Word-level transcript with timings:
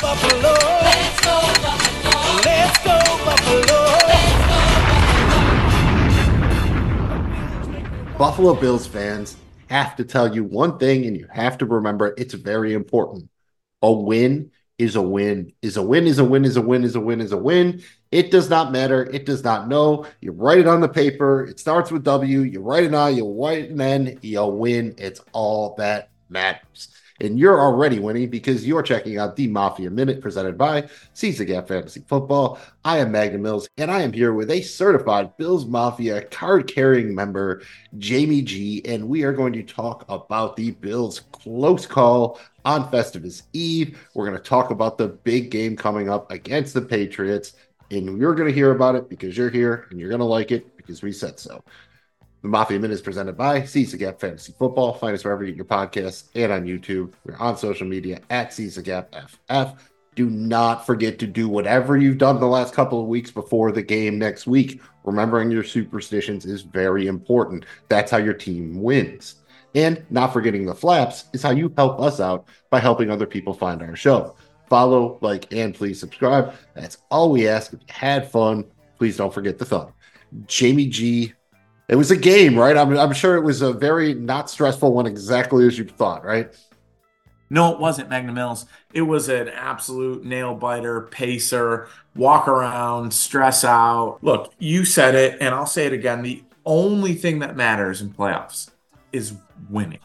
Buffalo. 0.00 0.54
Let's 0.80 1.20
go 1.20 1.36
Buffalo. 1.60 2.40
Let's 2.46 2.78
go 2.78 2.96
Buffalo. 3.26 3.78
Buffalo 8.16 8.54
Bills 8.54 8.86
fans 8.86 9.36
have 9.68 9.96
to 9.96 10.04
tell 10.04 10.34
you 10.34 10.42
one 10.42 10.78
thing, 10.78 11.04
and 11.04 11.14
you 11.18 11.26
have 11.30 11.58
to 11.58 11.66
remember 11.66 12.14
it's 12.16 12.32
very 12.32 12.72
important. 12.72 13.28
A 13.82 13.92
win 13.92 14.50
is 14.78 14.96
a 14.96 15.02
win, 15.02 15.52
is 15.60 15.76
a 15.76 15.82
win, 15.82 16.06
is 16.06 16.18
a 16.18 16.24
win, 16.24 16.46
is 16.46 16.56
a 16.56 16.62
win, 16.62 16.82
is 16.82 16.96
a 16.96 17.00
win, 17.00 17.20
is 17.20 17.32
a 17.32 17.36
win. 17.36 17.82
It 18.10 18.30
does 18.30 18.48
not 18.48 18.72
matter. 18.72 19.04
It 19.04 19.26
does 19.26 19.44
not 19.44 19.68
know. 19.68 20.06
You 20.22 20.32
write 20.32 20.60
it 20.60 20.66
on 20.66 20.80
the 20.80 20.88
paper. 20.88 21.44
It 21.44 21.60
starts 21.60 21.92
with 21.92 22.04
W. 22.04 22.40
You 22.40 22.62
write 22.62 22.84
an 22.84 22.94
I, 22.94 23.10
you 23.10 23.30
write 23.30 23.68
an 23.68 23.82
N, 23.82 24.18
you 24.22 24.42
win. 24.46 24.94
It's 24.96 25.20
all 25.32 25.74
that 25.76 26.08
matters. 26.30 26.88
And 27.20 27.38
you're 27.38 27.60
already 27.60 27.98
winning 27.98 28.30
because 28.30 28.66
you're 28.66 28.82
checking 28.82 29.18
out 29.18 29.36
the 29.36 29.46
Mafia 29.46 29.90
Minute 29.90 30.22
presented 30.22 30.56
by 30.56 30.88
Seize 31.12 31.38
the 31.38 31.44
Gap 31.44 31.68
Fantasy 31.68 32.02
Football. 32.06 32.58
I 32.84 32.98
am 32.98 33.12
Magnum 33.12 33.42
Mills, 33.42 33.68
and 33.76 33.90
I 33.90 34.00
am 34.00 34.12
here 34.12 34.32
with 34.32 34.50
a 34.50 34.62
certified 34.62 35.36
Bills 35.36 35.66
Mafia 35.66 36.22
card 36.22 36.66
carrying 36.66 37.14
member, 37.14 37.62
Jamie 37.98 38.40
G. 38.40 38.80
And 38.86 39.06
we 39.06 39.22
are 39.24 39.34
going 39.34 39.52
to 39.52 39.62
talk 39.62 40.06
about 40.08 40.56
the 40.56 40.70
Bills' 40.70 41.20
close 41.32 41.86
call 41.86 42.40
on 42.64 42.90
Festivus 42.90 43.42
Eve. 43.52 43.98
We're 44.14 44.26
going 44.26 44.38
to 44.38 44.42
talk 44.42 44.70
about 44.70 44.96
the 44.96 45.08
big 45.08 45.50
game 45.50 45.76
coming 45.76 46.08
up 46.08 46.30
against 46.30 46.72
the 46.72 46.82
Patriots. 46.82 47.54
And 47.90 48.18
you're 48.18 48.34
going 48.34 48.48
to 48.48 48.54
hear 48.54 48.70
about 48.70 48.94
it 48.94 49.08
because 49.08 49.36
you're 49.36 49.50
here 49.50 49.86
and 49.90 50.00
you're 50.00 50.08
going 50.08 50.20
to 50.20 50.24
like 50.24 50.52
it 50.52 50.76
because 50.76 51.02
we 51.02 51.12
said 51.12 51.38
so. 51.38 51.62
The 52.42 52.48
Mafia 52.48 52.78
Minute 52.78 52.94
is 52.94 53.02
presented 53.02 53.36
by 53.36 53.64
Seize 53.64 53.92
the 53.92 53.98
Gap 53.98 54.18
Fantasy 54.18 54.54
Football. 54.58 54.94
Find 54.94 55.14
us 55.14 55.24
wherever 55.24 55.44
you 55.44 55.52
get 55.52 55.56
your 55.56 55.66
podcasts 55.66 56.30
and 56.34 56.50
on 56.50 56.64
YouTube. 56.64 57.12
We're 57.24 57.36
on 57.36 57.58
social 57.58 57.86
media 57.86 58.20
at 58.30 58.54
Seize 58.54 58.76
the 58.76 58.82
Gap 58.82 59.14
FF. 59.14 59.74
Do 60.14 60.30
not 60.30 60.86
forget 60.86 61.18
to 61.18 61.26
do 61.26 61.50
whatever 61.50 61.98
you've 61.98 62.16
done 62.16 62.40
the 62.40 62.46
last 62.46 62.72
couple 62.72 62.98
of 62.98 63.08
weeks 63.08 63.30
before 63.30 63.72
the 63.72 63.82
game 63.82 64.18
next 64.18 64.46
week. 64.46 64.80
Remembering 65.04 65.50
your 65.50 65.62
superstitions 65.62 66.46
is 66.46 66.62
very 66.62 67.08
important. 67.08 67.66
That's 67.90 68.10
how 68.10 68.16
your 68.16 68.34
team 68.34 68.80
wins. 68.80 69.34
And 69.74 70.02
not 70.08 70.32
forgetting 70.32 70.64
the 70.64 70.74
flaps 70.74 71.26
is 71.34 71.42
how 71.42 71.50
you 71.50 71.72
help 71.76 72.00
us 72.00 72.20
out 72.20 72.48
by 72.70 72.80
helping 72.80 73.10
other 73.10 73.26
people 73.26 73.52
find 73.52 73.82
our 73.82 73.96
show. 73.96 74.34
Follow, 74.70 75.18
like, 75.20 75.52
and 75.52 75.74
please 75.74 76.00
subscribe. 76.00 76.54
That's 76.74 76.96
all 77.10 77.30
we 77.30 77.46
ask. 77.48 77.74
If 77.74 77.80
you 77.80 77.86
had 77.90 78.30
fun, 78.30 78.64
please 78.98 79.18
don't 79.18 79.34
forget 79.34 79.58
the 79.58 79.66
thumb. 79.66 79.92
Jamie 80.46 80.86
G 80.86 81.34
it 81.90 81.96
was 81.96 82.12
a 82.12 82.16
game, 82.16 82.56
right? 82.56 82.76
I'm, 82.76 82.96
I'm 82.96 83.12
sure 83.12 83.34
it 83.34 83.42
was 83.42 83.62
a 83.62 83.72
very 83.72 84.14
not 84.14 84.48
stressful 84.48 84.92
one, 84.94 85.06
exactly 85.06 85.66
as 85.66 85.76
you 85.76 85.84
thought, 85.84 86.24
right? 86.24 86.54
No, 87.50 87.72
it 87.72 87.80
wasn't 87.80 88.08
Magnum 88.08 88.36
Mills. 88.36 88.66
It 88.94 89.02
was 89.02 89.28
an 89.28 89.48
absolute 89.48 90.24
nail 90.24 90.54
biter, 90.54 91.00
pacer, 91.00 91.88
walk 92.14 92.46
around, 92.46 93.12
stress 93.12 93.64
out. 93.64 94.20
Look, 94.22 94.54
you 94.60 94.84
said 94.84 95.16
it, 95.16 95.38
and 95.40 95.52
I'll 95.52 95.66
say 95.66 95.84
it 95.84 95.92
again. 95.92 96.22
The 96.22 96.44
only 96.64 97.14
thing 97.14 97.40
that 97.40 97.56
matters 97.56 98.00
in 98.00 98.10
playoffs 98.10 98.70
is 99.10 99.34
winning. 99.68 99.98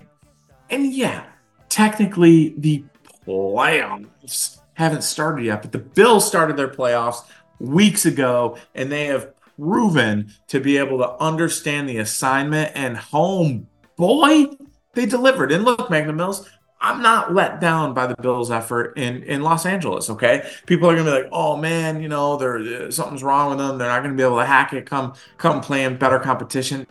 And 0.72 0.92
yeah, 0.92 1.27
technically, 1.70 2.55
the 2.58 2.83
playoffs 3.27 4.58
haven't 4.73 5.03
started 5.03 5.45
yet, 5.45 5.61
but 5.61 5.72
the 5.72 5.77
Bills 5.77 6.25
started 6.25 6.58
their 6.58 6.67
playoffs 6.67 7.25
weeks 7.59 8.08
ago, 8.08 8.58
and 8.73 8.92
they 8.92 9.05
have 9.05 9.34
proven 9.59 10.31
to 10.48 10.59
be 10.59 10.78
able 10.78 10.98
to 11.00 11.11
understand 11.23 11.89
the 11.89 11.98
assignment. 11.98 12.72
And 12.75 12.98
home 12.98 13.67
boy 13.95 14.48
they 14.94 15.06
delivered. 15.06 15.52
And 15.52 15.64
look 15.64 15.89
magnum 15.89 16.17
mills 16.17 16.50
i'm 16.81 17.02
not 17.02 17.34
let 17.34 17.61
down 17.61 17.94
by 17.94 18.06
the 18.06 18.16
bills 18.17 18.52
effort 18.52 18.98
in 18.98 19.23
in 19.23 19.42
los 19.42 19.66
angeles 19.66 20.09
okay? 20.09 20.45
People 20.66 20.89
are 20.89 20.95
gonna 20.95 21.09
be 21.09 21.23
like 21.23 21.30
oh 21.31 21.56
man 21.56 22.02
you 22.02 22.09
know 22.09 22.36
there 22.36 22.92
something's 22.92 23.23
wrong 23.23 23.50
with 23.50 23.59
them. 23.59 23.78
They're 23.78 23.88
not 23.88 24.03
gonna 24.03 24.16
be 24.16 24.23
able 24.23 24.39
to 24.39 24.45
hack 24.45 24.73
it. 24.73 24.86
Come 24.86 25.14
come 25.38 25.61
playing 25.61 25.98
better 25.98 26.20
competition. 26.20 26.86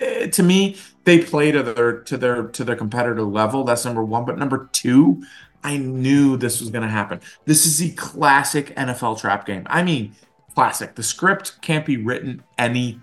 Eh, 0.00 0.28
to 0.28 0.42
me 0.42 0.76
they 1.04 1.20
play 1.20 1.50
to 1.50 1.62
their 1.62 2.00
to 2.02 2.16
their 2.16 2.44
to 2.44 2.64
their 2.64 2.76
competitor 2.76 3.22
level. 3.22 3.64
That's 3.64 3.84
number 3.84 4.04
one. 4.04 4.24
But 4.24 4.38
number 4.38 4.68
two 4.72 5.22
I 5.64 5.78
knew 5.78 6.36
this 6.36 6.60
was 6.60 6.68
going 6.70 6.82
to 6.82 6.90
happen. 6.90 7.20
This 7.46 7.64
is 7.64 7.78
the 7.78 7.92
classic 7.92 8.76
NFL 8.76 9.18
trap 9.18 9.46
game. 9.46 9.66
I 9.66 9.82
mean, 9.82 10.14
classic. 10.54 10.94
The 10.94 11.02
script 11.02 11.60
can't 11.60 11.84
be 11.84 11.96
written 11.96 12.42
any 12.58 13.00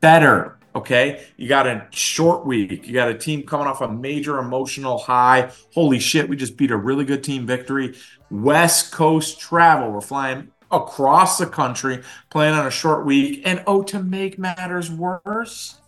better. 0.00 0.58
Okay. 0.74 1.24
You 1.36 1.48
got 1.48 1.66
a 1.66 1.86
short 1.90 2.46
week. 2.46 2.86
You 2.86 2.94
got 2.94 3.08
a 3.08 3.18
team 3.18 3.42
coming 3.44 3.66
off 3.66 3.80
a 3.80 3.90
major 3.90 4.38
emotional 4.38 4.98
high. 4.98 5.50
Holy 5.74 5.98
shit. 5.98 6.28
We 6.28 6.36
just 6.36 6.56
beat 6.56 6.70
a 6.70 6.76
really 6.76 7.04
good 7.04 7.24
team 7.24 7.46
victory. 7.46 7.96
West 8.30 8.92
Coast 8.92 9.40
travel. 9.40 9.90
We're 9.90 10.00
flying 10.00 10.52
across 10.70 11.38
the 11.38 11.46
country, 11.46 12.02
playing 12.30 12.54
on 12.54 12.66
a 12.66 12.70
short 12.70 13.06
week. 13.06 13.42
And 13.44 13.62
oh, 13.66 13.82
to 13.84 14.02
make 14.02 14.38
matters 14.38 14.90
worse, 14.90 15.78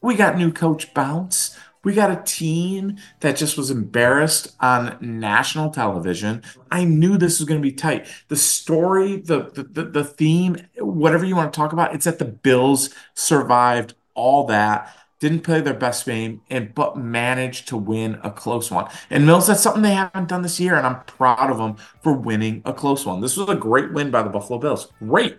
we 0.00 0.14
got 0.14 0.36
new 0.36 0.52
coach 0.52 0.92
bounce. 0.94 1.56
We 1.84 1.94
got 1.94 2.10
a 2.10 2.22
team 2.24 2.96
that 3.20 3.36
just 3.36 3.56
was 3.58 3.70
embarrassed 3.70 4.54
on 4.60 4.96
national 5.00 5.70
television. 5.70 6.42
I 6.70 6.84
knew 6.84 7.18
this 7.18 7.40
was 7.40 7.48
going 7.48 7.60
to 7.60 7.68
be 7.68 7.74
tight. 7.74 8.06
The 8.28 8.36
story, 8.36 9.16
the, 9.16 9.50
the 9.52 9.84
the 9.84 10.04
theme, 10.04 10.58
whatever 10.78 11.24
you 11.24 11.34
want 11.34 11.52
to 11.52 11.56
talk 11.56 11.72
about, 11.72 11.94
it's 11.94 12.04
that 12.04 12.20
the 12.20 12.24
Bills 12.24 12.90
survived 13.14 13.94
all 14.14 14.46
that, 14.46 14.94
didn't 15.18 15.40
play 15.40 15.60
their 15.60 15.74
best 15.74 16.06
game, 16.06 16.40
and 16.50 16.72
but 16.72 16.96
managed 16.96 17.66
to 17.68 17.76
win 17.76 18.20
a 18.22 18.30
close 18.30 18.70
one. 18.70 18.88
And 19.10 19.26
Mills, 19.26 19.48
that's 19.48 19.62
something 19.62 19.82
they 19.82 19.94
haven't 19.94 20.28
done 20.28 20.42
this 20.42 20.60
year, 20.60 20.76
and 20.76 20.86
I'm 20.86 21.02
proud 21.04 21.50
of 21.50 21.58
them 21.58 21.76
for 22.02 22.12
winning 22.12 22.62
a 22.64 22.72
close 22.72 23.04
one. 23.04 23.20
This 23.20 23.36
was 23.36 23.48
a 23.48 23.56
great 23.56 23.92
win 23.92 24.12
by 24.12 24.22
the 24.22 24.30
Buffalo 24.30 24.60
Bills. 24.60 24.92
Great. 25.00 25.38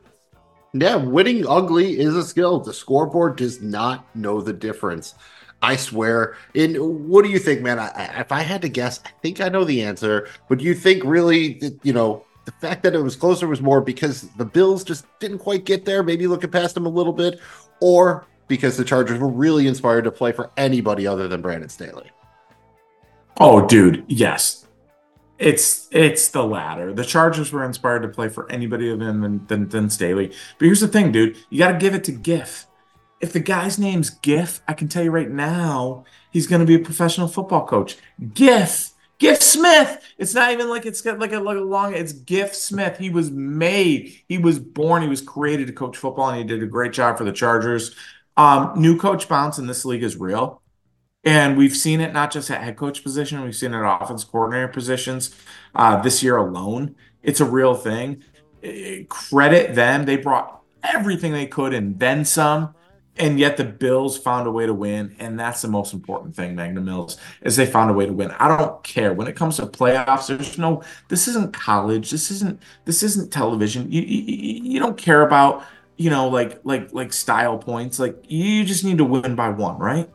Yeah, 0.73 0.95
winning 0.95 1.45
ugly 1.47 1.99
is 1.99 2.15
a 2.15 2.23
skill. 2.23 2.59
The 2.59 2.73
scoreboard 2.73 3.35
does 3.35 3.61
not 3.61 4.07
know 4.15 4.41
the 4.41 4.53
difference. 4.53 5.13
I 5.63 5.77
swear. 5.77 6.35
And 6.53 7.07
what 7.07 7.23
do 7.23 7.31
you 7.31 7.39
think, 7.39 7.61
man? 7.61 7.79
I, 7.79 8.19
if 8.19 8.33
I 8.33 8.41
had 8.41 8.61
to 8.63 8.69
guess, 8.69 8.99
I 9.05 9.09
think 9.21 9.39
I 9.39 9.47
know 9.47 9.63
the 9.63 9.81
answer. 9.81 10.27
But 10.49 10.59
do 10.59 10.65
you 10.65 10.75
think 10.75 11.03
really 11.05 11.53
that, 11.59 11.79
you 11.83 11.93
know, 11.93 12.25
the 12.43 12.51
fact 12.51 12.83
that 12.83 12.93
it 12.93 13.01
was 13.01 13.15
closer 13.15 13.47
was 13.47 13.61
more 13.61 13.79
because 13.79 14.23
the 14.37 14.43
Bills 14.43 14.83
just 14.83 15.05
didn't 15.19 15.39
quite 15.39 15.63
get 15.63 15.85
there, 15.85 16.03
maybe 16.03 16.27
looking 16.27 16.51
past 16.51 16.75
them 16.75 16.85
a 16.85 16.89
little 16.89 17.13
bit, 17.13 17.39
or 17.79 18.27
because 18.49 18.75
the 18.75 18.83
Chargers 18.83 19.19
were 19.19 19.29
really 19.29 19.65
inspired 19.65 20.03
to 20.03 20.11
play 20.11 20.33
for 20.33 20.51
anybody 20.57 21.07
other 21.07 21.29
than 21.29 21.41
Brandon 21.41 21.69
Staley? 21.69 22.11
Oh, 23.39 23.65
dude, 23.65 24.03
yes. 24.09 24.67
It's 25.39 25.87
it's 25.91 26.27
the 26.27 26.43
latter. 26.43 26.93
The 26.93 27.05
Chargers 27.05 27.53
were 27.53 27.63
inspired 27.63 28.01
to 28.01 28.09
play 28.09 28.27
for 28.27 28.51
anybody 28.51 28.91
other 28.91 29.05
than, 29.05 29.47
than, 29.47 29.69
than 29.69 29.89
Staley. 29.89 30.27
But 30.27 30.65
here's 30.65 30.81
the 30.81 30.89
thing, 30.89 31.13
dude. 31.13 31.37
You 31.49 31.59
got 31.59 31.71
to 31.71 31.77
give 31.77 31.95
it 31.95 32.03
to 32.03 32.11
Giff 32.11 32.67
if 33.23 33.31
the 33.31 33.39
guy's 33.39 33.79
name's 33.79 34.09
Giff, 34.09 34.61
I 34.67 34.73
can 34.73 34.89
tell 34.89 35.01
you 35.01 35.09
right 35.09 35.31
now, 35.31 36.03
he's 36.29 36.45
going 36.45 36.59
to 36.59 36.65
be 36.65 36.75
a 36.75 36.79
professional 36.79 37.29
football 37.29 37.65
coach. 37.65 37.95
Giff, 38.33 38.91
Giff 39.17 39.41
Smith. 39.41 40.03
It's 40.17 40.33
not 40.33 40.51
even 40.51 40.67
like 40.67 40.85
it's 40.85 40.99
got 40.99 41.19
like 41.19 41.31
a, 41.31 41.39
like 41.39 41.55
a 41.55 41.61
long. 41.61 41.93
It's 41.93 42.11
Giff 42.11 42.53
Smith. 42.53 42.97
He 42.97 43.09
was 43.09 43.31
made. 43.31 44.13
He 44.27 44.37
was 44.37 44.59
born. 44.59 45.03
He 45.03 45.07
was 45.07 45.21
created 45.21 45.67
to 45.67 45.73
coach 45.73 45.95
football, 45.95 46.31
and 46.31 46.37
he 46.37 46.43
did 46.43 46.61
a 46.61 46.65
great 46.65 46.91
job 46.91 47.17
for 47.17 47.23
the 47.23 47.31
Chargers. 47.31 47.95
Um, 48.35 48.73
new 48.75 48.99
coach 48.99 49.29
bounce 49.29 49.57
in 49.57 49.67
this 49.67 49.85
league 49.85 50.03
is 50.03 50.17
real, 50.17 50.61
and 51.23 51.57
we've 51.57 51.77
seen 51.77 52.01
it 52.01 52.11
not 52.11 52.29
just 52.29 52.51
at 52.51 52.61
head 52.61 52.75
coach 52.75 53.03
position. 53.03 53.41
We've 53.41 53.55
seen 53.55 53.73
it 53.73 53.77
at 53.77 54.01
offense 54.01 54.25
coordinator 54.25 54.67
positions 54.67 55.33
uh, 55.75 56.01
this 56.01 56.21
year 56.21 56.35
alone. 56.35 56.97
It's 57.21 57.39
a 57.39 57.45
real 57.45 57.73
thing. 57.73 58.21
Credit 59.07 59.75
them. 59.75 60.03
They 60.03 60.17
brought 60.17 60.59
everything 60.83 61.31
they 61.31 61.47
could 61.47 61.73
and 61.73 61.97
then 61.97 62.25
some 62.25 62.75
and 63.17 63.39
yet 63.39 63.57
the 63.57 63.63
Bills 63.63 64.17
found 64.17 64.47
a 64.47 64.51
way 64.51 64.65
to 64.65 64.73
win, 64.73 65.15
and 65.19 65.39
that's 65.39 65.61
the 65.61 65.67
most 65.67 65.93
important 65.93 66.35
thing, 66.35 66.55
Magnum 66.55 66.85
Mills, 66.85 67.17
is 67.41 67.55
they 67.55 67.65
found 67.65 67.91
a 67.91 67.93
way 67.93 68.07
to 68.07 68.13
win. 68.13 68.31
I 68.31 68.55
don't 68.57 68.83
care 68.83 69.13
when 69.13 69.27
it 69.27 69.35
comes 69.35 69.57
to 69.57 69.67
playoffs. 69.67 70.27
There's 70.27 70.57
no. 70.57 70.81
This 71.09 71.27
isn't 71.27 71.53
college. 71.53 72.09
This 72.09 72.31
isn't. 72.31 72.61
This 72.85 73.03
isn't 73.03 73.31
television. 73.31 73.91
You 73.91 74.01
you, 74.01 74.63
you 74.63 74.79
don't 74.79 74.97
care 74.97 75.21
about 75.21 75.63
you 75.97 76.09
know 76.09 76.27
like 76.27 76.59
like 76.63 76.91
like 76.91 77.13
style 77.13 77.57
points. 77.57 77.99
Like 77.99 78.17
you 78.27 78.65
just 78.65 78.83
need 78.83 78.97
to 78.97 79.05
win 79.05 79.35
by 79.35 79.49
one, 79.49 79.77
right? 79.77 80.09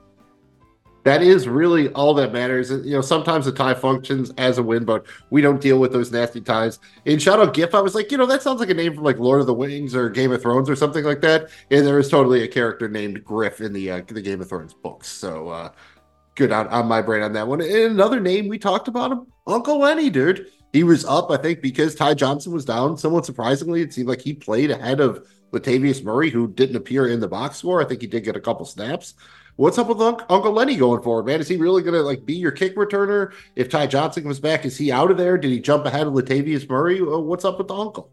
That 1.09 1.23
is 1.23 1.49
really 1.49 1.89
all 1.95 2.13
that 2.13 2.35
matters. 2.35 2.71
You 2.71 2.93
know, 2.93 3.01
sometimes 3.01 3.47
the 3.47 3.53
tie 3.53 3.73
functions 3.73 4.31
as 4.37 4.59
a 4.59 4.63
win, 4.63 4.85
but 4.85 5.07
we 5.31 5.41
don't 5.41 5.59
deal 5.59 5.79
with 5.79 5.91
those 5.91 6.13
nasty 6.13 6.43
ties. 6.43 6.81
In 7.07 7.19
Shadow 7.19 7.51
Giff, 7.51 7.75
I 7.75 7.81
was 7.81 7.95
like, 7.95 8.13
you 8.13 8.19
know, 8.19 8.27
that 8.27 8.43
sounds 8.43 8.61
like 8.61 8.69
a 8.69 8.75
name 8.75 8.95
from 8.95 9.05
like 9.05 9.19
Lord 9.19 9.41
of 9.41 9.47
the 9.47 9.55
Wings 9.55 9.97
or 9.97 10.11
Game 10.11 10.33
of 10.33 10.43
Thrones 10.43 10.69
or 10.69 10.77
something 10.77 11.07
like 11.07 11.23
that. 11.23 11.49
And 11.71 11.87
there 11.87 11.99
is 11.99 12.11
totally 12.11 12.43
a 12.43 12.49
character 12.49 12.91
named 12.91 13.25
Griff 13.25 13.63
in 13.63 13.73
the 13.73 13.91
uh, 13.91 14.03
the 14.07 14.21
Game 14.21 14.43
of 14.43 14.51
Thrones 14.51 14.75
books. 14.75 15.09
So 15.09 15.49
uh, 15.49 15.71
good 16.35 16.53
on, 16.53 16.69
on 16.69 16.87
my 16.87 17.01
brain 17.01 17.23
on 17.23 17.33
that 17.33 17.49
one. 17.49 17.63
And 17.63 17.73
another 17.73 18.21
name 18.21 18.47
we 18.47 18.59
talked 18.59 18.89
about 18.89 19.11
him, 19.11 19.29
Uncle 19.47 19.79
Lenny, 19.79 20.11
dude. 20.11 20.49
He 20.75 20.85
was 20.85 21.07
up, 21.07 21.31
I 21.31 21.39
think, 21.39 21.63
because 21.63 21.95
Ty 21.95 22.15
Johnson 22.15 22.53
was 22.53 22.67
down. 22.67 22.99
Somewhat 22.99 23.25
surprisingly, 23.25 23.81
it 23.81 23.95
seemed 23.95 24.09
like 24.09 24.21
he 24.21 24.35
played 24.35 24.71
ahead 24.71 25.01
of 25.01 25.27
Latavius 25.53 26.05
Murray, 26.05 26.29
who 26.29 26.53
didn't 26.53 26.77
appear 26.77 27.09
in 27.09 27.21
the 27.21 27.29
box 27.29 27.57
score. 27.57 27.81
I 27.81 27.87
think 27.87 28.03
he 28.03 28.07
did 28.07 28.25
get 28.25 28.37
a 28.37 28.41
couple 28.41 28.67
snaps. 28.67 29.15
What's 29.59 29.77
up 29.77 29.89
with 29.89 30.01
Uncle 30.01 30.53
Lenny 30.53 30.77
going 30.77 31.03
forward, 31.03 31.27
man? 31.27 31.41
Is 31.41 31.49
he 31.49 31.57
really 31.57 31.83
going 31.83 31.95
to 31.95 32.03
like 32.03 32.25
be 32.25 32.35
your 32.35 32.53
kick 32.53 32.77
returner? 32.77 33.33
If 33.57 33.69
Ty 33.69 33.89
Johnson 33.89 34.23
comes 34.23 34.39
back, 34.39 34.65
is 34.65 34.79
he 34.79 34.93
out 34.93 35.11
of 35.11 35.17
there? 35.17 35.37
Did 35.37 35.51
he 35.51 35.59
jump 35.59 35.85
ahead 35.85 36.07
of 36.07 36.13
Latavius 36.13 36.71
Murray? 36.71 37.01
Uh, 37.01 37.19
what's 37.19 37.45
up 37.45 37.59
with 37.59 37.67
the 37.67 37.75
uncle? 37.75 38.09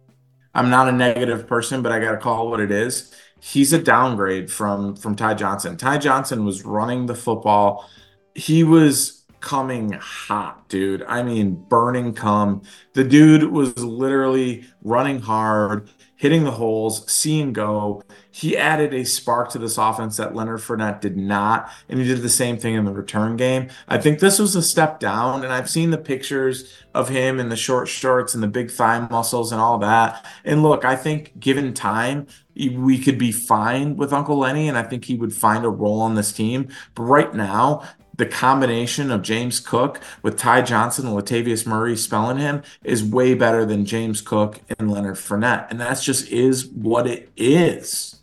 I'm 0.56 0.72
not 0.72 0.90
a 0.90 0.92
negative 0.92 1.46
person, 1.46 1.84
but 1.84 1.92
I 1.92 2.00
got 2.00 2.14
to 2.14 2.18
call 2.18 2.50
what 2.50 2.62
it 2.62 2.72
is. 2.72 3.14
He's 3.40 3.74
a 3.74 3.80
downgrade 3.80 4.52
from 4.52 4.96
from 4.96 5.16
Ty 5.16 5.36
Johnson. 5.36 5.78
Ty 5.78 6.00
Johnson 6.00 6.46
was 6.46 6.66
running 6.66 7.06
the 7.06 7.14
football. 7.14 7.88
He 8.34 8.64
was 8.64 9.24
coming 9.40 9.92
hot, 9.92 10.68
dude. 10.68 11.04
I 11.04 11.22
mean, 11.22 11.64
burning 11.70 12.16
cum. 12.16 12.64
The 12.94 13.04
dude 13.04 13.52
was 13.52 13.78
literally 13.78 14.66
running 14.84 15.20
hard 15.20 15.92
hitting 16.16 16.44
the 16.44 16.52
holes, 16.52 17.10
seeing 17.12 17.52
go. 17.52 18.02
He 18.32 18.58
added 18.58 18.94
a 18.94 19.04
spark 19.04 19.50
to 19.52 19.60
this 19.60 19.78
offense 19.78 20.18
that 20.18 20.34
Leonard 20.34 20.62
Fournette 20.62 21.02
did 21.02 21.18
not, 21.18 21.70
and 21.90 22.00
he 22.00 22.06
did 22.06 22.22
the 22.22 22.30
same 22.30 22.58
thing 22.58 22.74
in 22.74 22.86
the 22.86 22.94
return 22.94 23.36
game. 23.36 23.70
I 23.88 23.98
think 23.98 24.20
this 24.20 24.40
was 24.40 24.56
a 24.56 24.62
step 24.62 25.00
down, 25.00 25.44
and 25.44 25.52
I've 25.52 25.70
seen 25.70 25.92
the 25.92 25.98
pictures 25.98 26.72
of 26.94 27.10
him 27.10 27.40
in 27.40 27.50
the 27.50 27.56
short 27.56 27.88
shorts 27.88 28.34
and 28.34 28.42
the 28.42 28.48
big 28.48 28.72
thigh 28.72 29.06
muscles 29.10 29.52
and 29.52 29.60
all 29.60 29.78
that. 29.80 30.26
And 30.46 30.64
look, 30.64 30.86
I 30.86 30.96
think 30.96 31.40
given 31.40 31.74
time, 31.74 32.28
we 32.56 32.98
could 32.98 33.18
be 33.18 33.34
fine 33.34 33.98
with 33.98 34.14
Uncle 34.14 34.38
Lenny, 34.38 34.70
and 34.70 34.78
I 34.78 34.84
think 34.84 35.06
he 35.06 35.16
would 35.16 35.34
find 35.34 35.66
a 35.66 35.70
role 35.70 36.02
on 36.02 36.16
this 36.16 36.32
team. 36.32 36.70
But 36.94 37.04
right 37.04 37.34
now, 37.34 37.84
the 38.18 38.26
combination 38.26 39.12
of 39.12 39.22
James 39.22 39.60
Cook 39.60 40.00
with 40.22 40.38
Ty 40.38 40.62
Johnson 40.62 41.08
and 41.08 41.16
Latavius 41.16 41.66
Murray 41.66 41.98
spelling 41.98 42.38
him 42.38 42.64
is 42.84 43.04
way 43.04 43.34
better 43.34 43.66
than 43.66 43.86
James 43.86 44.22
Cook 44.22 44.62
and 44.80 44.92
Leonard 44.92 45.16
Fournette. 45.16 45.70
And 45.70 45.80
that's 45.80 46.04
just 46.04 46.30
is 46.30 46.66
what 46.68 47.08
it 47.08 47.30
is. 47.36 48.22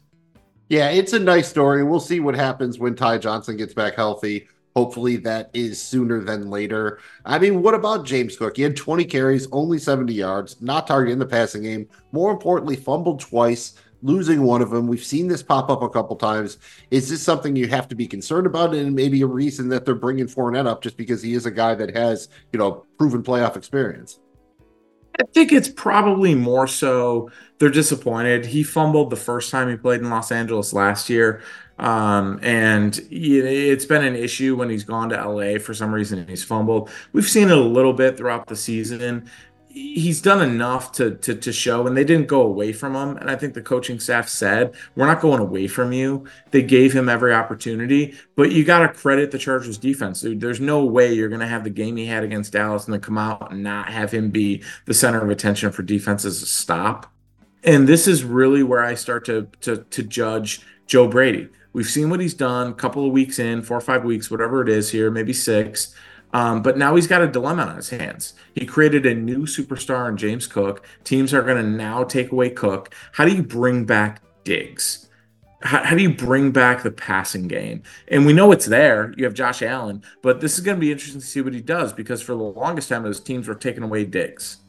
Yeah, 0.68 0.88
it's 0.90 1.12
a 1.12 1.18
nice 1.18 1.48
story. 1.48 1.84
We'll 1.84 2.00
see 2.00 2.20
what 2.20 2.34
happens 2.34 2.78
when 2.78 2.94
Ty 2.94 3.18
Johnson 3.18 3.56
gets 3.56 3.74
back 3.74 3.94
healthy. 3.94 4.48
Hopefully 4.74 5.16
that 5.18 5.50
is 5.52 5.82
sooner 5.82 6.20
than 6.20 6.48
later. 6.48 6.98
I 7.26 7.38
mean, 7.38 7.60
what 7.60 7.74
about 7.74 8.06
James 8.06 8.38
Cook? 8.38 8.56
He 8.56 8.62
had 8.62 8.74
20 8.74 9.04
carries, 9.04 9.46
only 9.52 9.78
70 9.78 10.14
yards, 10.14 10.62
not 10.62 10.86
targeted 10.86 11.12
in 11.12 11.18
the 11.18 11.26
passing 11.26 11.62
game. 11.62 11.88
More 12.12 12.30
importantly, 12.30 12.76
fumbled 12.76 13.20
twice 13.20 13.74
losing 14.02 14.42
one 14.42 14.60
of 14.62 14.70
them. 14.70 14.86
We've 14.86 15.04
seen 15.04 15.28
this 15.28 15.42
pop 15.42 15.70
up 15.70 15.82
a 15.82 15.88
couple 15.88 16.16
times. 16.16 16.58
Is 16.90 17.08
this 17.08 17.22
something 17.22 17.56
you 17.56 17.68
have 17.68 17.88
to 17.88 17.94
be 17.94 18.06
concerned 18.06 18.46
about, 18.46 18.74
and 18.74 18.94
maybe 18.94 19.22
a 19.22 19.26
reason 19.26 19.68
that 19.70 19.84
they're 19.84 19.94
bringing 19.94 20.26
Fournette 20.26 20.66
up 20.66 20.82
just 20.82 20.96
because 20.96 21.22
he 21.22 21.34
is 21.34 21.46
a 21.46 21.50
guy 21.50 21.74
that 21.74 21.94
has 21.94 22.28
you 22.52 22.58
know 22.58 22.84
proven 22.98 23.22
playoff 23.22 23.56
experience? 23.56 24.18
I 25.20 25.24
think 25.34 25.52
it's 25.52 25.68
probably 25.68 26.34
more 26.34 26.66
so 26.66 27.30
they're 27.58 27.70
disappointed. 27.70 28.46
He 28.46 28.62
fumbled 28.62 29.10
the 29.10 29.16
first 29.16 29.50
time 29.50 29.68
he 29.68 29.76
played 29.76 30.00
in 30.00 30.08
Los 30.08 30.32
Angeles 30.32 30.72
last 30.72 31.10
year. 31.10 31.42
Um, 31.78 32.38
and 32.42 32.98
it's 33.10 33.84
been 33.84 34.04
an 34.04 34.14
issue 34.14 34.56
when 34.56 34.70
he's 34.70 34.84
gone 34.84 35.08
to 35.10 35.16
LA 35.16 35.58
for 35.58 35.74
some 35.74 35.92
reason. 35.92 36.26
He's 36.28 36.44
fumbled. 36.44 36.90
We've 37.12 37.28
seen 37.28 37.50
it 37.50 37.58
a 37.58 37.60
little 37.60 37.92
bit 37.92 38.16
throughout 38.16 38.46
the 38.46 38.56
season 38.56 39.28
he's 39.72 40.20
done 40.20 40.42
enough 40.42 40.92
to, 40.92 41.14
to 41.16 41.34
to 41.34 41.52
show 41.52 41.86
and 41.86 41.96
they 41.96 42.04
didn't 42.04 42.28
go 42.28 42.42
away 42.42 42.72
from 42.72 42.94
him. 42.94 43.16
And 43.16 43.30
i 43.30 43.36
think 43.36 43.54
the 43.54 43.62
coaching 43.62 43.98
staff 43.98 44.28
said 44.28 44.74
we're 44.94 45.06
not 45.06 45.20
going 45.20 45.40
away 45.40 45.66
from 45.66 45.92
you. 45.92 46.26
They 46.50 46.62
gave 46.62 46.92
him 46.92 47.08
every 47.08 47.32
opportunity. 47.32 48.14
But 48.36 48.52
you 48.52 48.64
got 48.64 48.80
to 48.80 48.88
credit 48.88 49.30
the 49.30 49.38
chargers 49.38 49.78
defense 49.78 50.20
dude. 50.20 50.40
There's 50.40 50.60
no 50.60 50.84
way 50.84 51.12
you're 51.12 51.28
going 51.28 51.40
to 51.40 51.46
have 51.46 51.64
the 51.64 51.70
game 51.70 51.96
he 51.96 52.06
had 52.06 52.24
against 52.24 52.52
dallas 52.52 52.84
and 52.84 52.92
then 52.92 53.00
come 53.00 53.18
out 53.18 53.50
and 53.50 53.62
not 53.62 53.90
have 53.90 54.12
him 54.12 54.30
be 54.30 54.62
the 54.84 54.94
center 54.94 55.22
of 55.22 55.30
attention 55.30 55.72
for 55.72 55.82
defenses 55.82 56.40
to 56.40 56.46
stop. 56.46 57.10
And 57.64 57.88
this 57.88 58.06
is 58.06 58.24
really 58.24 58.62
where 58.62 58.82
i 58.82 58.94
start 58.94 59.24
to 59.26 59.48
to 59.62 59.78
to 59.78 60.02
judge 60.02 60.60
joe 60.86 61.08
brady. 61.08 61.48
We've 61.72 61.86
seen 61.86 62.10
what 62.10 62.20
he's 62.20 62.34
done 62.34 62.68
a 62.68 62.74
couple 62.74 63.06
of 63.06 63.12
weeks 63.12 63.38
in 63.38 63.62
four 63.62 63.78
or 63.78 63.82
five 63.82 64.04
weeks 64.04 64.30
whatever 64.30 64.60
it 64.60 64.68
is 64.68 64.90
here 64.90 65.10
maybe 65.10 65.32
six 65.32 65.94
um, 66.32 66.62
but 66.62 66.78
now 66.78 66.94
he's 66.94 67.06
got 67.06 67.22
a 67.22 67.28
dilemma 67.28 67.62
on 67.62 67.76
his 67.76 67.90
hands. 67.90 68.34
He 68.54 68.64
created 68.64 69.04
a 69.06 69.14
new 69.14 69.46
superstar 69.46 70.08
in 70.08 70.16
James 70.16 70.46
Cook. 70.46 70.84
Teams 71.04 71.34
are 71.34 71.42
going 71.42 71.62
to 71.62 71.68
now 71.68 72.04
take 72.04 72.32
away 72.32 72.50
Cook. 72.50 72.94
How 73.12 73.24
do 73.24 73.34
you 73.34 73.42
bring 73.42 73.84
back 73.84 74.22
Diggs? 74.44 75.08
How, 75.62 75.84
how, 75.84 75.94
do 75.94 76.02
you 76.02 76.14
bring 76.14 76.50
back 76.50 76.82
the 76.82 76.90
passing 76.90 77.46
game? 77.46 77.82
And 78.08 78.26
we 78.26 78.32
know 78.32 78.50
it's 78.50 78.66
there. 78.66 79.14
You 79.16 79.24
have 79.24 79.34
Josh 79.34 79.62
Allen, 79.62 80.02
but 80.20 80.40
this 80.40 80.54
is 80.54 80.64
going 80.64 80.76
to 80.76 80.80
be 80.80 80.90
interesting 80.90 81.20
to 81.20 81.26
see 81.26 81.40
what 81.40 81.54
he 81.54 81.60
does 81.60 81.92
because 81.92 82.20
for 82.20 82.32
the 82.32 82.42
longest 82.42 82.88
time, 82.88 83.04
those 83.04 83.20
teams 83.20 83.46
were 83.46 83.54
taking 83.54 83.84
away 83.84 84.04
Diggs 84.04 84.61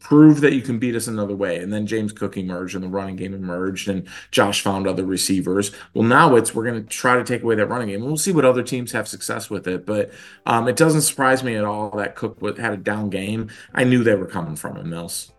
prove 0.00 0.40
that 0.40 0.54
you 0.54 0.62
can 0.62 0.78
beat 0.78 0.96
us 0.96 1.06
another 1.06 1.36
way. 1.36 1.58
And 1.58 1.72
then 1.72 1.86
James 1.86 2.12
Cook 2.12 2.36
emerged 2.36 2.74
and 2.74 2.82
the 2.82 2.88
running 2.88 3.16
game 3.16 3.34
emerged 3.34 3.88
and 3.88 4.08
Josh 4.30 4.62
found 4.62 4.86
other 4.86 5.04
receivers. 5.04 5.72
Well, 5.94 6.04
now 6.04 6.34
it's 6.36 6.54
we're 6.54 6.64
going 6.64 6.82
to 6.82 6.88
try 6.88 7.16
to 7.16 7.24
take 7.24 7.42
away 7.42 7.54
that 7.54 7.66
running 7.66 7.88
game. 7.88 8.00
And 8.00 8.06
we'll 8.06 8.16
see 8.16 8.32
what 8.32 8.44
other 8.44 8.62
teams 8.62 8.92
have 8.92 9.06
success 9.06 9.50
with 9.50 9.68
it. 9.68 9.86
But 9.86 10.10
um, 10.46 10.66
it 10.68 10.76
doesn't 10.76 11.02
surprise 11.02 11.44
me 11.44 11.54
at 11.54 11.64
all 11.64 11.90
that 11.98 12.16
Cook 12.16 12.40
had 12.58 12.72
a 12.72 12.78
down 12.78 13.10
game. 13.10 13.50
I 13.74 13.84
knew 13.84 14.02
they 14.02 14.14
were 14.14 14.26
coming 14.26 14.56
from 14.56 14.76
him, 14.76 14.90
Mills. 14.90 15.32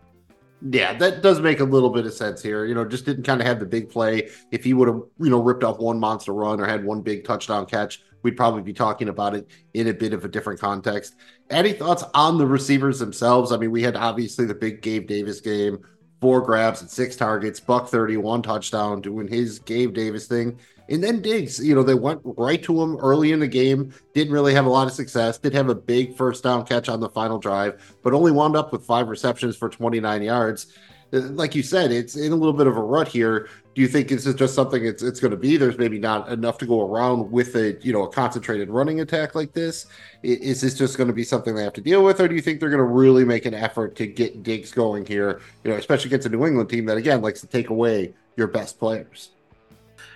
Yeah, 0.70 0.96
that 0.98 1.22
does 1.22 1.40
make 1.40 1.58
a 1.58 1.64
little 1.64 1.90
bit 1.90 2.06
of 2.06 2.12
sense 2.12 2.40
here. 2.40 2.64
You 2.66 2.74
know, 2.74 2.84
just 2.84 3.04
didn't 3.04 3.24
kind 3.24 3.40
of 3.40 3.46
have 3.48 3.58
the 3.58 3.66
big 3.66 3.90
play. 3.90 4.28
If 4.52 4.62
he 4.62 4.74
would 4.74 4.86
have, 4.86 5.02
you 5.18 5.28
know, 5.30 5.42
ripped 5.42 5.64
off 5.64 5.78
one 5.78 5.98
monster 5.98 6.32
run 6.32 6.60
or 6.60 6.66
had 6.66 6.84
one 6.84 7.00
big 7.02 7.24
touchdown 7.24 7.66
catch, 7.66 8.00
we'd 8.22 8.36
probably 8.36 8.62
be 8.62 8.72
talking 8.72 9.08
about 9.08 9.34
it 9.34 9.48
in 9.74 9.88
a 9.88 9.92
bit 9.92 10.12
of 10.12 10.24
a 10.24 10.28
different 10.28 10.60
context. 10.60 11.16
Any 11.52 11.74
thoughts 11.74 12.02
on 12.14 12.38
the 12.38 12.46
receivers 12.46 12.98
themselves? 12.98 13.52
I 13.52 13.58
mean, 13.58 13.70
we 13.70 13.82
had 13.82 13.94
obviously 13.94 14.46
the 14.46 14.54
big 14.54 14.80
Gabe 14.80 15.06
Davis 15.06 15.40
game, 15.40 15.84
four 16.18 16.40
grabs 16.40 16.80
and 16.80 16.90
six 16.90 17.14
targets, 17.14 17.60
buck 17.60 17.88
31 17.88 18.40
touchdown, 18.40 19.02
doing 19.02 19.28
his 19.28 19.58
Gabe 19.58 19.92
Davis 19.92 20.26
thing. 20.26 20.58
And 20.88 21.04
then 21.04 21.20
Diggs, 21.20 21.64
you 21.64 21.74
know, 21.74 21.82
they 21.82 21.94
went 21.94 22.22
right 22.24 22.62
to 22.62 22.82
him 22.82 22.96
early 22.96 23.32
in 23.32 23.40
the 23.40 23.48
game, 23.48 23.92
didn't 24.14 24.32
really 24.32 24.54
have 24.54 24.64
a 24.64 24.70
lot 24.70 24.86
of 24.86 24.94
success, 24.94 25.36
did 25.36 25.52
have 25.52 25.68
a 25.68 25.74
big 25.74 26.16
first 26.16 26.42
down 26.42 26.64
catch 26.64 26.88
on 26.88 27.00
the 27.00 27.08
final 27.10 27.38
drive, 27.38 27.96
but 28.02 28.14
only 28.14 28.32
wound 28.32 28.56
up 28.56 28.72
with 28.72 28.84
five 28.86 29.08
receptions 29.08 29.54
for 29.54 29.68
29 29.68 30.22
yards. 30.22 30.68
Like 31.12 31.54
you 31.54 31.62
said, 31.62 31.92
it's 31.92 32.16
in 32.16 32.32
a 32.32 32.36
little 32.36 32.54
bit 32.54 32.66
of 32.66 32.76
a 32.76 32.82
rut 32.82 33.08
here 33.08 33.48
do 33.74 33.80
you 33.80 33.88
think 33.88 34.08
this 34.08 34.26
is 34.26 34.34
just 34.34 34.54
something 34.54 34.84
it's 34.84 35.02
it's 35.02 35.18
going 35.18 35.30
to 35.30 35.36
be? 35.36 35.56
There's 35.56 35.78
maybe 35.78 35.98
not 35.98 36.28
enough 36.28 36.58
to 36.58 36.66
go 36.66 36.82
around 36.82 37.30
with 37.30 37.54
a 37.54 37.78
you 37.80 37.92
know 37.92 38.02
a 38.02 38.08
concentrated 38.08 38.68
running 38.68 39.00
attack 39.00 39.34
like 39.34 39.52
this. 39.52 39.86
Is 40.22 40.60
this 40.60 40.76
just 40.76 40.98
going 40.98 41.06
to 41.06 41.14
be 41.14 41.24
something 41.24 41.54
they 41.54 41.64
have 41.64 41.72
to 41.74 41.80
deal 41.80 42.04
with, 42.04 42.20
or 42.20 42.28
do 42.28 42.34
you 42.34 42.42
think 42.42 42.60
they're 42.60 42.70
going 42.70 42.78
to 42.78 42.84
really 42.84 43.24
make 43.24 43.46
an 43.46 43.54
effort 43.54 43.96
to 43.96 44.06
get 44.06 44.42
Diggs 44.42 44.72
going 44.72 45.06
here? 45.06 45.40
You 45.64 45.70
know, 45.70 45.76
especially 45.76 46.08
against 46.08 46.26
a 46.26 46.30
New 46.30 46.44
England 46.44 46.68
team 46.68 46.84
that 46.86 46.98
again 46.98 47.22
likes 47.22 47.40
to 47.40 47.46
take 47.46 47.70
away 47.70 48.12
your 48.36 48.46
best 48.46 48.78
players 48.78 49.30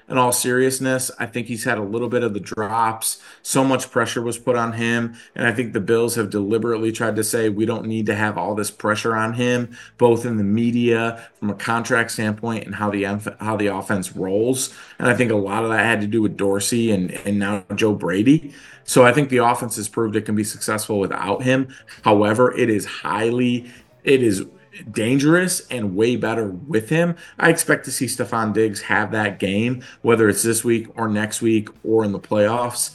in 0.09 0.19
all 0.19 0.31
seriousness, 0.31 1.11
I 1.19 1.27
think 1.27 1.49
he's 1.49 1.65
had 1.65 1.79
a 1.79 1.83
little 1.83 2.09
bit 2.09 2.23
of 2.23 2.33
the 2.33 2.41
drops. 2.41 3.21
So 3.43 3.65
much 3.65 3.91
pressure 3.91 4.23
was 4.23 4.39
put 4.39 4.55
on 4.55 4.73
him. 4.73 5.17
And 5.35 5.47
I 5.47 5.53
think 5.53 5.73
the 5.73 5.81
Bills 5.81 6.15
have 6.15 6.31
deliberately 6.31 6.93
tried 6.93 7.17
to 7.17 7.25
say 7.25 7.49
we 7.49 7.67
don't 7.67 7.87
need 7.87 8.07
to 8.07 8.15
have 8.15 8.39
all 8.39 8.55
this 8.55 8.71
pressure 8.71 9.17
on 9.17 9.35
him, 9.35 9.77
both 9.99 10.25
in 10.25 10.37
the 10.37 10.45
media, 10.45 11.29
from 11.41 11.51
a 11.51 11.55
contract 11.55 12.13
standpoint, 12.13 12.67
and 12.67 12.75
how 12.75 12.91
the 12.91 13.05
how 13.41 13.57
the 13.57 13.67
offense 13.67 14.15
rolls. 14.15 14.73
And 14.99 15.09
I 15.09 15.15
think 15.15 15.33
a 15.33 15.37
lot 15.37 15.65
of 15.65 15.71
that 15.71 15.85
had 15.85 16.01
to 16.03 16.07
do 16.07 16.23
with 16.23 16.37
Dorsey 16.37 16.93
and, 16.93 17.11
and 17.11 17.39
now 17.39 17.65
Joe 17.75 17.95
Brady. 17.95 18.55
So 18.85 19.05
I 19.05 19.13
think 19.13 19.31
the 19.31 19.39
offense 19.39 19.75
has 19.77 19.89
proved 19.89 20.15
it 20.15 20.23
can 20.23 20.37
be 20.37 20.45
successful 20.45 21.01
without 21.01 21.43
him. 21.43 21.75
However, 22.03 22.57
it 22.57 22.71
is 22.71 22.87
highly, 22.87 23.69
it 24.05 24.23
is 24.23 24.47
dangerous 24.91 25.67
and 25.69 25.97
way 25.97 26.17
better 26.17 26.51
with 26.51 26.89
him. 26.89 27.17
I 27.39 27.51
expect 27.51 27.85
to 27.87 27.91
see 27.91 28.07
Stefon 28.07 28.53
Diggs 28.53 28.83
have 28.83 29.13
that 29.13 29.39
game, 29.39 29.83
whether 30.03 30.29
it's 30.29 30.43
this 30.43 30.65
week 30.65 30.89
or 30.97 31.09
next 31.09 31.43
week 31.43 31.69
or 31.85 32.05
in 32.05 32.13
the 32.13 32.21
playoffs. 32.21 32.95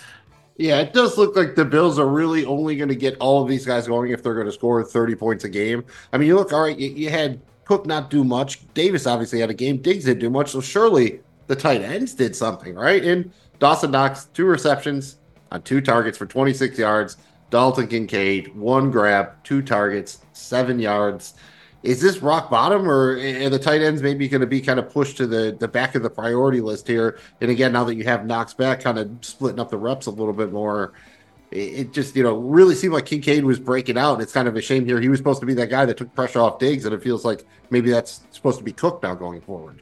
Yeah, 0.57 0.79
it 0.79 0.93
does 0.93 1.17
look 1.17 1.35
like 1.35 1.55
the 1.55 1.65
Bills 1.65 1.97
are 1.97 2.07
really 2.07 2.45
only 2.45 2.75
going 2.75 2.89
to 2.89 2.95
get 2.95 3.17
all 3.17 3.41
of 3.41 3.49
these 3.49 3.65
guys 3.65 3.87
going 3.87 4.11
if 4.11 4.21
they're 4.21 4.35
going 4.35 4.45
to 4.45 4.51
score 4.51 4.83
30 4.83 5.15
points 5.15 5.43
a 5.43 5.49
game. 5.49 5.83
I 6.13 6.17
mean, 6.17 6.27
you 6.27 6.35
look, 6.35 6.53
all 6.53 6.61
right, 6.61 6.77
you, 6.77 6.89
you 6.89 7.09
had 7.09 7.41
Cook 7.65 7.85
not 7.85 8.09
do 8.09 8.23
much. 8.23 8.61
Davis 8.73 9.07
obviously 9.07 9.39
had 9.39 9.49
a 9.49 9.53
game. 9.53 9.77
Diggs 9.77 10.05
didn't 10.05 10.19
do 10.19 10.29
much. 10.29 10.51
So 10.51 10.61
surely 10.61 11.21
the 11.47 11.55
tight 11.55 11.81
ends 11.81 12.13
did 12.13 12.35
something, 12.35 12.75
right? 12.75 13.03
And 13.03 13.31
Dawson 13.59 13.91
Knox, 13.91 14.25
two 14.33 14.45
receptions 14.45 15.17
on 15.51 15.61
two 15.61 15.81
targets 15.81 16.17
for 16.17 16.25
26 16.25 16.77
yards. 16.77 17.17
Dalton 17.49 17.87
Kincaid, 17.87 18.55
one 18.55 18.91
grab, 18.91 19.41
two 19.43 19.61
targets, 19.61 20.19
seven 20.33 20.79
yards 20.79 21.33
is 21.83 21.99
this 21.99 22.19
rock 22.19 22.49
bottom 22.49 22.87
or 22.87 23.13
are 23.13 23.49
the 23.49 23.59
tight 23.59 23.81
ends 23.81 24.01
maybe 24.01 24.27
going 24.27 24.41
to 24.41 24.47
be 24.47 24.61
kind 24.61 24.79
of 24.79 24.89
pushed 24.91 25.17
to 25.17 25.27
the, 25.27 25.55
the 25.59 25.67
back 25.67 25.95
of 25.95 26.03
the 26.03 26.09
priority 26.09 26.61
list 26.61 26.87
here? 26.87 27.19
And 27.39 27.49
again, 27.49 27.73
now 27.73 27.83
that 27.85 27.95
you 27.95 28.03
have 28.03 28.25
Knox 28.25 28.53
back, 28.53 28.81
kind 28.81 28.99
of 28.99 29.09
splitting 29.21 29.59
up 29.59 29.69
the 29.69 29.77
reps 29.77 30.05
a 30.05 30.11
little 30.11 30.33
bit 30.33 30.51
more, 30.51 30.93
it 31.49 31.91
just, 31.91 32.15
you 32.15 32.23
know, 32.23 32.37
really 32.37 32.75
seemed 32.75 32.93
like 32.93 33.05
Kincaid 33.05 33.43
was 33.43 33.59
breaking 33.59 33.97
out. 33.97 34.13
And 34.13 34.21
It's 34.21 34.31
kind 34.31 34.47
of 34.47 34.55
a 34.55 34.61
shame 34.61 34.85
here. 34.85 35.01
He 35.01 35.09
was 35.09 35.17
supposed 35.17 35.41
to 35.41 35.45
be 35.45 35.53
that 35.55 35.69
guy 35.69 35.85
that 35.85 35.97
took 35.97 36.13
pressure 36.15 36.39
off 36.39 36.59
Diggs, 36.59 36.85
and 36.85 36.93
it 36.93 37.03
feels 37.03 37.25
like 37.25 37.45
maybe 37.71 37.89
that's 37.89 38.21
supposed 38.31 38.59
to 38.59 38.63
be 38.63 38.71
cooked 38.71 39.03
now 39.03 39.15
going 39.15 39.41
forward. 39.41 39.81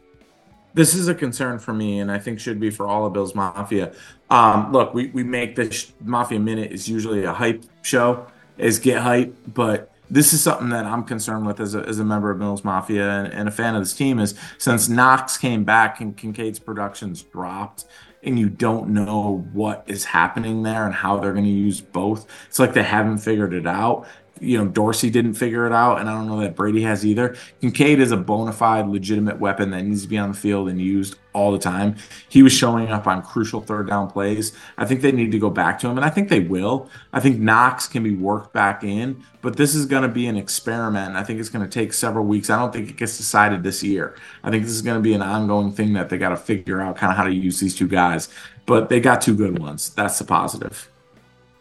This 0.74 0.94
is 0.94 1.08
a 1.08 1.15
concern 1.15 1.60
for 1.60 1.74
me, 1.74 2.00
and 2.00 2.12
I 2.12 2.20
think 2.20 2.39
should 2.39 2.60
be 2.60 2.70
for 2.70 2.88
all 2.88 3.06
of 3.06 3.13
Bills 3.13 3.36
Mafia. 3.36 3.94
Um, 4.29 4.72
look, 4.72 4.94
we, 4.94 5.08
we 5.08 5.24
make 5.24 5.56
this 5.56 5.91
Mafia 6.01 6.39
Minute 6.39 6.72
is 6.72 6.88
usually 6.88 7.24
a 7.24 7.34
hype 7.34 7.63
show, 7.82 8.27
is 8.58 8.79
get 8.79 9.01
hype, 9.01 9.36
but 9.48 9.91
this 10.10 10.34
is 10.34 10.42
something 10.42 10.70
that 10.70 10.86
I'm 10.86 11.04
concerned 11.04 11.46
with 11.46 11.60
as 11.60 11.75
a, 11.75 11.80
as 11.80 12.00
a 12.00 12.04
member 12.04 12.32
of 12.32 12.39
Mills 12.39 12.63
Mafia 12.63 13.10
and, 13.10 13.34
and 13.34 13.48
a 13.48 13.51
fan 13.51 13.75
of 13.75 13.82
this 13.82 13.94
team 13.94 14.20
is 14.20 14.36
since 14.58 14.89
Knox 14.89 15.38
came 15.38 15.63
back 15.63 16.01
and 16.01 16.16
Kincaid's 16.16 16.60
productions 16.60 17.24
dropped 17.24 17.86
and 18.24 18.38
you 18.38 18.50
don't 18.50 18.89
know 18.89 19.48
what 19.54 19.84
is 19.88 20.06
happening 20.06 20.63
there 20.63 20.86
and 20.86 20.94
how 20.94 21.18
they're 21.18 21.32
going 21.32 21.46
to 21.46 21.50
use 21.50 21.80
both. 21.80 22.28
It's 22.48 22.60
like 22.60 22.74
they 22.74 22.84
haven't 22.84 23.20
figured 23.20 23.54
it 23.54 23.68
out 23.68 24.08
you 24.39 24.58
know 24.58 24.65
Dorsey 24.65 25.10
didn't 25.10 25.34
figure 25.34 25.65
it 25.65 25.74
out, 25.74 26.00
and 26.00 26.10
I 26.10 26.13
don't 26.13 26.27
know 26.27 26.39
that 26.41 26.55
Brady 26.55 26.81
has 26.84 27.05
either. 27.05 27.36
Kincaid 27.62 28.00
is 28.00 28.12
a 28.12 28.17
bona 28.17 28.53
fide, 28.53 28.88
legitimate 28.88 29.39
weapon 29.39 29.72
that 29.72 29.84
needs 29.84 30.03
to 30.03 30.08
be 30.08 30.17
on 30.17 30.31
the 30.31 30.38
field 30.38 30.69
and 30.69 30.81
used 30.81 31.15
all 31.34 31.51
the 31.51 31.60
time. 31.60 31.96
He 32.27 32.43
was 32.43 32.51
showing 32.51 32.89
up 32.89 33.08
on 33.08 33.22
crucial 33.22 33.62
third 33.62 33.88
down 33.88 34.10
plays. 34.10 34.51
I 34.77 34.86
think 34.86 35.01
they 35.01 35.12
need 35.12 35.31
to 35.31 35.39
go 35.39 35.50
back 35.50 35.79
to 35.79 35.88
him, 35.88 35.98
and 35.98 36.05
I 36.05 36.10
think 36.10 36.29
they 36.29 36.39
will. 36.39 36.89
I 37.13 37.19
think 37.19 37.39
Knox 37.39 37.88
can 37.88 38.03
be 38.03 38.15
worked 38.15 38.53
back 38.53 38.84
in, 38.84 39.24
but 39.41 39.58
this 39.58 39.75
is 39.75 39.86
going 39.86 40.03
to 40.03 40.10
be 40.10 40.27
an 40.27 40.38
experiment. 40.38 41.15
I 41.15 41.24
think 41.24 41.39
it's 41.39 41.50
going 41.50 41.67
to 41.67 41.72
take 41.72 41.93
several 41.93 42.25
weeks. 42.25 42.50
I 42.50 42.60
don't 42.60 42.74
think 42.74 42.89
it 42.89 42.98
gets 42.98 43.17
decided 43.17 43.63
this 43.63 43.84
year. 43.84 44.15
I 44.43 44.51
think 44.51 44.63
this 44.63 44.74
is 44.74 44.81
going 44.81 44.98
to 44.98 45.03
be 45.03 45.13
an 45.13 45.22
ongoing 45.22 45.72
thing 45.72 45.93
that 45.93 46.10
they 46.10 46.17
got 46.17 46.29
to 46.29 46.38
figure 46.38 46.81
out 46.81 46.98
kind 46.98 47.12
of 47.12 47.17
how 47.17 47.24
to 47.24 47.34
use 47.34 47.60
these 47.60 47.75
two 47.75 47.88
guys. 47.88 48.29
But 48.65 48.89
they 48.89 49.00
got 49.00 49.22
two 49.22 49.36
good 49.36 49.60
ones. 49.60 49.89
That's 49.89 50.19
the 50.19 50.25
positive. 50.25 50.89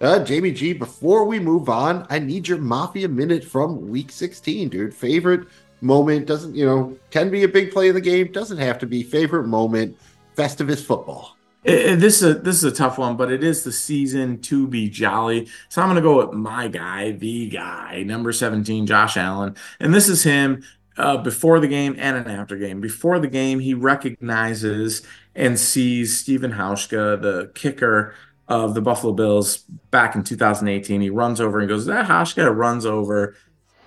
Uh, 0.00 0.22
Jamie 0.22 0.52
G, 0.52 0.72
before 0.72 1.24
we 1.24 1.40
move 1.40 1.68
on, 1.68 2.06
I 2.08 2.20
need 2.20 2.46
your 2.46 2.58
Mafia 2.58 3.08
minute 3.08 3.44
from 3.44 3.88
week 3.88 4.12
16, 4.12 4.68
dude. 4.68 4.94
Favorite 4.94 5.48
moment 5.80 6.26
doesn't, 6.26 6.54
you 6.54 6.64
know, 6.64 6.96
can 7.10 7.30
be 7.30 7.42
a 7.42 7.48
big 7.48 7.72
play 7.72 7.88
in 7.88 7.94
the 7.94 8.00
game, 8.00 8.30
doesn't 8.30 8.58
have 8.58 8.78
to 8.78 8.86
be. 8.86 9.02
Favorite 9.02 9.48
moment, 9.48 9.96
Festivus 10.36 10.84
football. 10.84 11.36
It, 11.64 11.96
this 11.96 12.22
is 12.22 12.36
a 12.36 12.38
this 12.38 12.56
is 12.56 12.64
a 12.64 12.70
tough 12.70 12.98
one, 12.98 13.16
but 13.16 13.32
it 13.32 13.42
is 13.42 13.64
the 13.64 13.72
season 13.72 14.40
to 14.42 14.68
be 14.68 14.88
jolly. 14.88 15.48
So 15.68 15.82
I'm 15.82 15.88
gonna 15.88 16.00
go 16.00 16.24
with 16.24 16.32
my 16.32 16.68
guy, 16.68 17.10
the 17.10 17.48
guy, 17.48 18.04
number 18.04 18.32
17, 18.32 18.86
Josh 18.86 19.16
Allen, 19.16 19.56
and 19.80 19.92
this 19.92 20.08
is 20.08 20.22
him 20.22 20.62
uh, 20.96 21.16
before 21.16 21.58
the 21.58 21.66
game 21.66 21.96
and 21.98 22.16
an 22.16 22.28
after 22.28 22.56
game. 22.56 22.80
Before 22.80 23.18
the 23.18 23.26
game, 23.26 23.58
he 23.58 23.74
recognizes 23.74 25.02
and 25.34 25.58
sees 25.58 26.18
Stephen 26.18 26.52
Hauschka, 26.52 27.20
the 27.20 27.50
kicker, 27.54 28.14
of 28.48 28.74
the 28.74 28.80
Buffalo 28.80 29.12
Bills 29.12 29.58
back 29.90 30.14
in 30.14 30.24
2018. 30.24 31.00
He 31.00 31.10
runs 31.10 31.40
over 31.40 31.60
and 31.60 31.68
goes, 31.68 31.86
that 31.86 32.06
Hauschka 32.06 32.54
runs 32.54 32.86
over. 32.86 33.36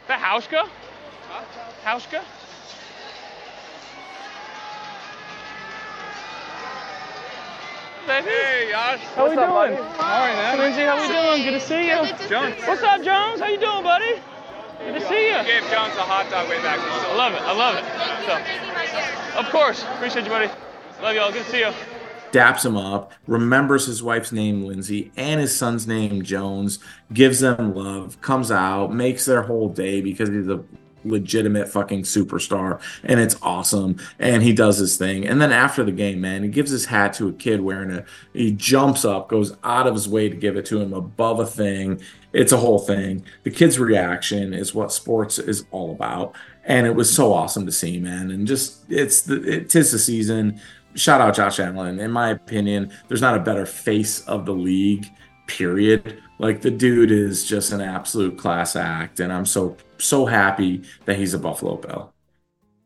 That 0.08 0.20
Hauschka? 0.20 0.70
Hauschka? 1.84 2.24
Hey, 8.06 8.68
Josh. 8.70 9.00
How 9.16 9.24
we 9.24 9.36
What's 9.36 9.42
up, 9.42 9.50
doing? 9.50 9.78
buddy? 9.78 9.98
All 9.98 10.20
right, 10.20 10.34
man. 10.34 10.58
Lindsay, 10.60 10.82
how 10.82 11.00
we 11.00 11.08
doing? 11.08 11.44
Good 11.44 11.60
to 11.60 11.66
see 11.66 11.88
you. 11.88 12.28
Jones. 12.28 12.56
What's 12.66 12.84
up, 12.84 13.02
Jones? 13.04 13.40
How 13.40 13.48
you 13.48 13.60
doing, 13.60 13.84
buddy? 13.84 14.20
Good 14.80 15.00
to 15.00 15.08
see 15.08 15.30
you. 15.30 15.38
You 15.38 15.44
gave 15.46 15.64
Jones 15.72 15.96
a 15.96 16.04
hot 16.04 16.30
dog 16.30 16.50
way 16.50 16.62
back. 16.62 16.80
I 16.80 17.16
love 17.16 17.34
it. 17.34 17.42
I 17.42 17.54
love 17.54 17.76
it. 17.78 17.86
So, 19.34 19.40
of 19.40 19.50
course. 19.50 19.84
Appreciate 19.96 20.26
you, 20.26 20.32
buddy. 20.32 20.50
Love 21.02 21.16
y'all. 21.16 21.32
Good 21.32 21.46
to 21.46 21.52
see 21.52 21.60
you. 21.60 21.72
Daps 22.32 22.66
him 22.66 22.78
up, 22.78 23.14
remembers 23.28 23.86
his 23.86 24.02
wife's 24.02 24.32
name, 24.32 24.64
Lindsay, 24.64 25.12
and 25.18 25.42
his 25.42 25.56
son's 25.56 25.86
name, 25.86 26.22
Jones, 26.22 26.80
gives 27.12 27.42
them 27.42 27.76
love, 27.76 28.22
comes 28.22 28.52
out, 28.52 28.94
makes 28.94 29.26
their 29.26 29.42
whole 29.42 29.68
day 29.70 30.02
because 30.02 30.30
he's 30.30 30.48
a 30.48 30.64
legitimate 31.04 31.68
fucking 31.68 32.04
superstar 32.04 32.80
and 33.04 33.20
it's 33.20 33.36
awesome 33.42 33.98
and 34.20 34.44
he 34.44 34.54
does 34.54 34.78
his 34.78 34.98
thing. 34.98 35.28
And 35.28 35.42
then 35.42 35.52
after 35.52 35.84
the 35.84 35.92
game 35.92 36.22
man 36.22 36.44
he 36.44 36.50
gives 36.50 36.72
his 36.72 36.86
hat 36.86 37.14
to 37.14 37.28
a 37.28 37.34
kid 37.34 37.62
wearing 37.62 37.92
it 37.92 38.06
he 38.34 38.52
jumps 38.52 39.06
up 39.06 39.30
goes 39.30 39.56
out 39.64 39.88
of 39.88 39.94
his 39.94 40.08
way 40.08 40.30
to 40.30 40.36
give 40.36 40.58
it 40.58 40.66
to 40.68 40.80
him 40.80 40.94
above 40.94 41.40
a 41.40 41.46
thing. 41.46 42.02
It's 42.34 42.52
a 42.52 42.58
whole 42.58 42.80
thing. 42.80 43.26
The 43.44 43.52
kid's 43.52 43.80
reaction 43.80 44.54
is 44.54 44.74
what 44.74 44.94
sports 44.94 45.40
is 45.40 45.66
all 45.72 45.92
about 45.92 46.36
and 46.66 46.86
it 46.86 46.96
was 46.96 47.14
so 47.14 47.34
awesome 47.34 47.66
to 47.66 47.72
see 47.72 48.00
man. 48.00 48.32
And 48.32 48.48
just 48.48 48.84
it's 48.90 49.24
the 49.24 49.42
it 49.42 49.76
is 49.76 49.92
the 49.92 50.00
season 50.00 50.62
shout 50.96 51.22
out 51.22 51.36
josh 51.36 51.60
allen 51.60 52.00
in 52.00 52.12
my 52.12 52.30
opinion 52.30 52.92
there's 53.08 53.22
not 53.22 53.36
a 53.36 53.40
better 53.40 53.66
face 53.66 54.22
of 54.28 54.46
the 54.46 54.54
league 54.54 55.06
period 55.48 56.22
like 56.40 56.62
the 56.62 56.72
dude 56.72 57.12
is 57.12 57.46
just 57.46 57.72
an 57.72 57.82
absolute 57.82 58.38
class 58.38 58.76
act 58.76 59.20
and 59.20 59.34
i'm 59.34 59.46
so 59.46 59.76
so 60.02 60.26
happy 60.26 60.84
that 61.06 61.18
he's 61.18 61.34
a 61.34 61.40
Buffalo 61.40 61.78
Bill. 61.78 62.14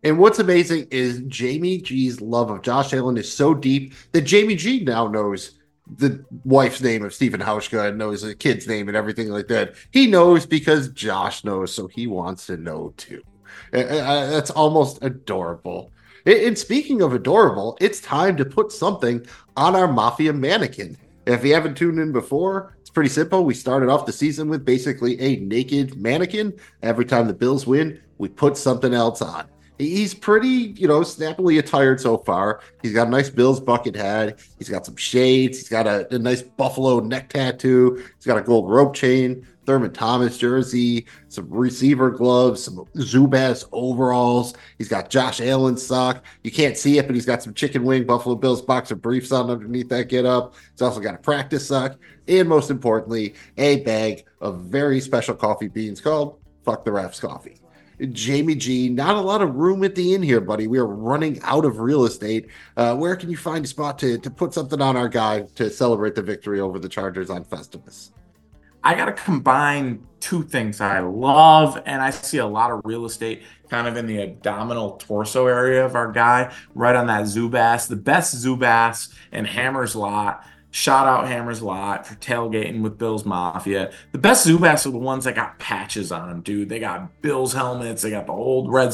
And 0.03 0.19
what's 0.19 0.39
amazing 0.39 0.88
is 0.91 1.21
Jamie 1.27 1.79
G's 1.79 2.21
love 2.21 2.51
of 2.51 2.62
Josh 2.62 2.93
Allen 2.93 3.17
is 3.17 3.31
so 3.31 3.53
deep 3.53 3.93
that 4.12 4.21
Jamie 4.21 4.55
G 4.55 4.83
now 4.83 5.07
knows 5.07 5.57
the 5.97 6.24
wife's 6.43 6.81
name 6.81 7.03
of 7.03 7.13
Stephen 7.13 7.41
Hauschka 7.41 7.89
and 7.89 7.97
knows 7.97 8.21
the 8.21 8.35
kid's 8.35 8.67
name 8.67 8.88
and 8.88 8.97
everything 8.97 9.29
like 9.29 9.47
that. 9.47 9.75
He 9.91 10.07
knows 10.07 10.45
because 10.45 10.89
Josh 10.89 11.43
knows, 11.43 11.74
so 11.74 11.88
he 11.88 12.05
wants 12.07 12.47
to 12.47 12.57
know 12.57 12.93
too. 12.97 13.21
That's 13.71 14.51
almost 14.51 15.00
adorable. 15.01 15.91
And 16.25 16.58
speaking 16.58 17.01
of 17.03 17.13
adorable, 17.13 17.77
it's 17.79 18.01
time 18.01 18.36
to 18.38 18.46
put 18.46 18.72
something 18.72 19.25
on 19.55 19.75
our 19.75 19.88
Mafia 19.88 20.34
mannequin. 20.34 20.98
If 21.27 21.46
you 21.46 21.53
haven't 21.53 21.75
tuned 21.75 22.00
in 22.00 22.12
before, 22.12 22.75
it's 22.82 22.89
pretty 22.89 23.10
simple. 23.10 23.46
We 23.46 23.53
started 23.53 23.89
off 23.89 24.08
the 24.08 24.12
season 24.12 24.50
with 24.50 24.65
basically 24.65 25.20
a 25.20 25.38
naked 25.38 25.96
mannequin. 25.96 26.53
Every 26.82 27.05
time 27.05 27.27
the 27.27 27.34
Bills 27.34 27.67
win, 27.67 28.01
we 28.17 28.29
put 28.29 28.58
something 28.58 28.94
else 28.94 29.22
on. 29.22 29.46
He's 29.77 30.13
pretty, 30.13 30.74
you 30.77 30.88
know, 30.88 31.03
snappily 31.03 31.58
attired 31.58 32.00
so 32.00 32.17
far. 32.20 32.62
He's 32.82 32.94
got 32.94 33.08
a 33.08 33.10
nice 33.10 33.29
Bills 33.29 33.60
bucket 33.60 33.96
hat. 33.96 34.39
He's 34.58 34.70
got 34.70 34.86
some 34.86 34.96
shades. 34.96 35.58
He's 35.58 35.70
got 35.70 35.86
a, 35.86 36.13
a 36.13 36.20
nice 36.20 36.41
buffalo 36.41 37.00
neck 37.00 37.29
tattoo. 37.29 38.03
He's 38.15 38.25
got 38.25 38.38
a 38.38 38.41
gold 38.41 38.70
rope 38.70 38.96
chain. 38.96 39.46
Thurman 39.65 39.94
Thomas 39.94 40.38
jersey, 40.38 41.08
some 41.27 41.50
receiver 41.50 42.12
gloves, 42.12 42.63
some 42.63 42.86
Zubaz 42.98 43.67
overalls. 43.72 44.53
He's 44.77 44.88
got 44.88 45.10
Josh 45.10 45.41
Allen 45.41 45.75
sock. 45.75 46.24
You 46.44 46.51
can't 46.51 46.77
see 46.77 46.98
it, 47.00 47.08
but 47.08 47.15
he's 47.15 47.25
got 47.25 47.41
some 47.41 47.53
chicken 47.53 47.84
wing 47.84 48.05
Buffalo 48.05 48.36
Bills 48.36 48.62
boxer 48.62 48.96
briefs 48.96 49.32
on 49.32 49.50
underneath 49.50 49.89
that 49.89 50.08
get 50.08 50.25
up. 50.25 50.53
He's 50.72 50.82
also 50.82 51.00
got 51.00 51.15
a 51.15 51.20
practice 51.20 51.67
sock, 51.67 51.98
and 52.27 52.48
most 52.48 52.70
importantly, 52.70 53.34
a 53.58 53.82
bag 53.82 54.25
of 54.39 54.62
very 54.62 55.01
special 55.01 55.36
coffee 55.36 55.67
beans 55.67 56.00
called 56.00 56.39
Fuck 56.63 56.86
the 56.86 56.91
Refs 56.91 57.20
Coffee. 57.20 57.58
Jamie 58.11 58.55
G, 58.55 58.89
not 58.89 59.15
a 59.15 59.21
lot 59.21 59.41
of 59.41 59.55
room 59.55 59.83
at 59.83 59.95
the 59.95 60.13
inn 60.13 60.21
here, 60.21 60.41
buddy. 60.41 60.67
We 60.67 60.77
are 60.79 60.87
running 60.87 61.39
out 61.43 61.65
of 61.65 61.79
real 61.79 62.05
estate. 62.05 62.47
Uh, 62.75 62.95
where 62.95 63.15
can 63.15 63.29
you 63.29 63.37
find 63.37 63.65
a 63.65 63.67
spot 63.67 63.97
to, 63.99 64.17
to 64.17 64.29
put 64.29 64.53
something 64.53 64.81
on 64.81 64.97
our 64.97 65.09
guy 65.09 65.41
to 65.55 65.69
celebrate 65.69 66.15
the 66.15 66.21
victory 66.21 66.59
over 66.59 66.79
the 66.79 66.89
Chargers 66.89 67.29
on 67.29 67.45
Festivus? 67.45 68.11
I 68.83 68.93
got 68.93 69.05
to 69.05 69.13
combine 69.13 70.05
two 70.19 70.43
things 70.43 70.79
I 70.79 70.99
love, 70.99 71.81
and 71.85 72.01
I 72.03 72.11
see 72.11 72.37
a 72.37 72.45
lot 72.45 72.69
of 72.69 72.81
real 72.83 73.05
estate 73.05 73.41
kind 73.69 73.87
of 73.87 73.97
in 73.97 74.05
the 74.05 74.21
abdominal 74.21 74.97
torso 74.97 75.47
area 75.47 75.83
of 75.83 75.95
our 75.95 76.11
guy, 76.11 76.53
right 76.75 76.95
on 76.95 77.07
that 77.07 77.23
Zubaz, 77.23 77.87
the 77.87 77.95
best 77.95 78.35
Zubaz 78.35 79.11
and 79.31 79.47
Hammers 79.47 79.95
lot 79.95 80.45
Shout 80.75 81.08
out 81.08 81.29
Hammers 81.29 81.62
Lot 81.62 82.05
for 82.05 82.15
tailgating 82.15 82.82
with 82.82 82.98
Bills 82.98 83.24
Mafia. 83.24 83.94
The 84.12 84.17
best 84.17 84.46
Zubaz 84.46 84.86
are 84.86 84.89
the 84.89 84.98
ones 84.98 85.24
that 85.24 85.34
got 85.34 85.58
patches 85.58 86.12
on 86.12 86.27
them, 86.27 86.41
dude. 86.41 86.67
They 86.67 86.79
got 86.79 87.22
Bills 87.22 87.53
helmets. 87.53 88.01
They 88.01 88.10
got 88.10 88.25
the 88.25 88.34
old 88.34 88.70
red, 88.70 88.94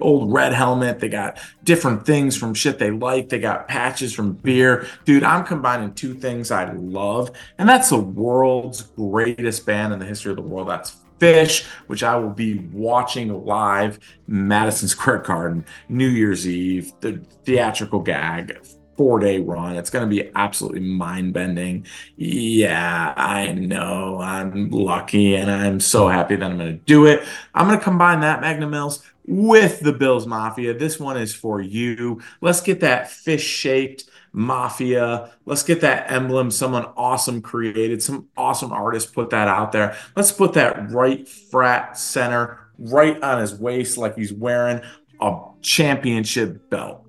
old 0.00 0.32
red 0.32 0.52
helmet. 0.52 0.98
They 0.98 1.08
got 1.08 1.38
different 1.62 2.04
things 2.04 2.36
from 2.36 2.52
shit 2.52 2.80
they 2.80 2.90
like. 2.90 3.28
They 3.28 3.38
got 3.38 3.68
patches 3.68 4.12
from 4.12 4.32
beer, 4.32 4.88
dude. 5.04 5.22
I'm 5.22 5.46
combining 5.46 5.94
two 5.94 6.14
things 6.14 6.50
I 6.50 6.72
love, 6.72 7.30
and 7.58 7.68
that's 7.68 7.90
the 7.90 8.00
world's 8.00 8.82
greatest 8.82 9.64
band 9.64 9.92
in 9.92 10.00
the 10.00 10.06
history 10.06 10.32
of 10.32 10.36
the 10.36 10.42
world. 10.42 10.68
That's 10.68 10.96
Phish, 11.20 11.64
which 11.86 12.02
I 12.02 12.16
will 12.16 12.30
be 12.30 12.58
watching 12.72 13.44
live 13.44 14.00
Madison 14.26 14.88
Square 14.88 15.18
Garden 15.18 15.64
New 15.88 16.08
Year's 16.08 16.48
Eve, 16.48 16.92
the 16.98 17.24
theatrical 17.44 18.00
gag 18.00 18.58
four 19.00 19.18
day 19.18 19.38
run. 19.38 19.76
It's 19.76 19.88
going 19.88 20.04
to 20.04 20.14
be 20.14 20.30
absolutely 20.34 20.80
mind 20.80 21.32
bending. 21.32 21.86
Yeah, 22.18 23.14
I 23.16 23.50
know. 23.52 24.20
I'm 24.20 24.68
lucky 24.68 25.36
and 25.36 25.50
I'm 25.50 25.80
so 25.80 26.06
happy 26.06 26.36
that 26.36 26.44
I'm 26.44 26.58
going 26.58 26.76
to 26.76 26.84
do 26.84 27.06
it. 27.06 27.24
I'm 27.54 27.66
going 27.66 27.78
to 27.78 27.82
combine 27.82 28.20
that 28.20 28.42
Magnum 28.42 28.72
Mills 28.72 29.02
with 29.26 29.80
the 29.80 29.94
Bills 29.94 30.26
Mafia. 30.26 30.74
This 30.74 31.00
one 31.00 31.16
is 31.16 31.34
for 31.34 31.62
you. 31.62 32.20
Let's 32.42 32.60
get 32.60 32.80
that 32.80 33.10
fish 33.10 33.42
shaped 33.42 34.04
mafia. 34.34 35.32
Let's 35.46 35.62
get 35.62 35.80
that 35.80 36.12
emblem 36.12 36.50
someone 36.50 36.84
awesome 36.94 37.40
created, 37.40 38.02
some 38.02 38.28
awesome 38.36 38.70
artist 38.70 39.14
put 39.14 39.30
that 39.30 39.48
out 39.48 39.72
there. 39.72 39.96
Let's 40.14 40.30
put 40.30 40.52
that 40.52 40.90
right 40.90 41.26
frat 41.26 41.96
center 41.96 42.68
right 42.78 43.18
on 43.22 43.40
his 43.40 43.54
waist 43.54 43.96
like 43.96 44.16
he's 44.16 44.34
wearing 44.34 44.82
a 45.22 45.40
championship 45.62 46.68
belt. 46.68 46.99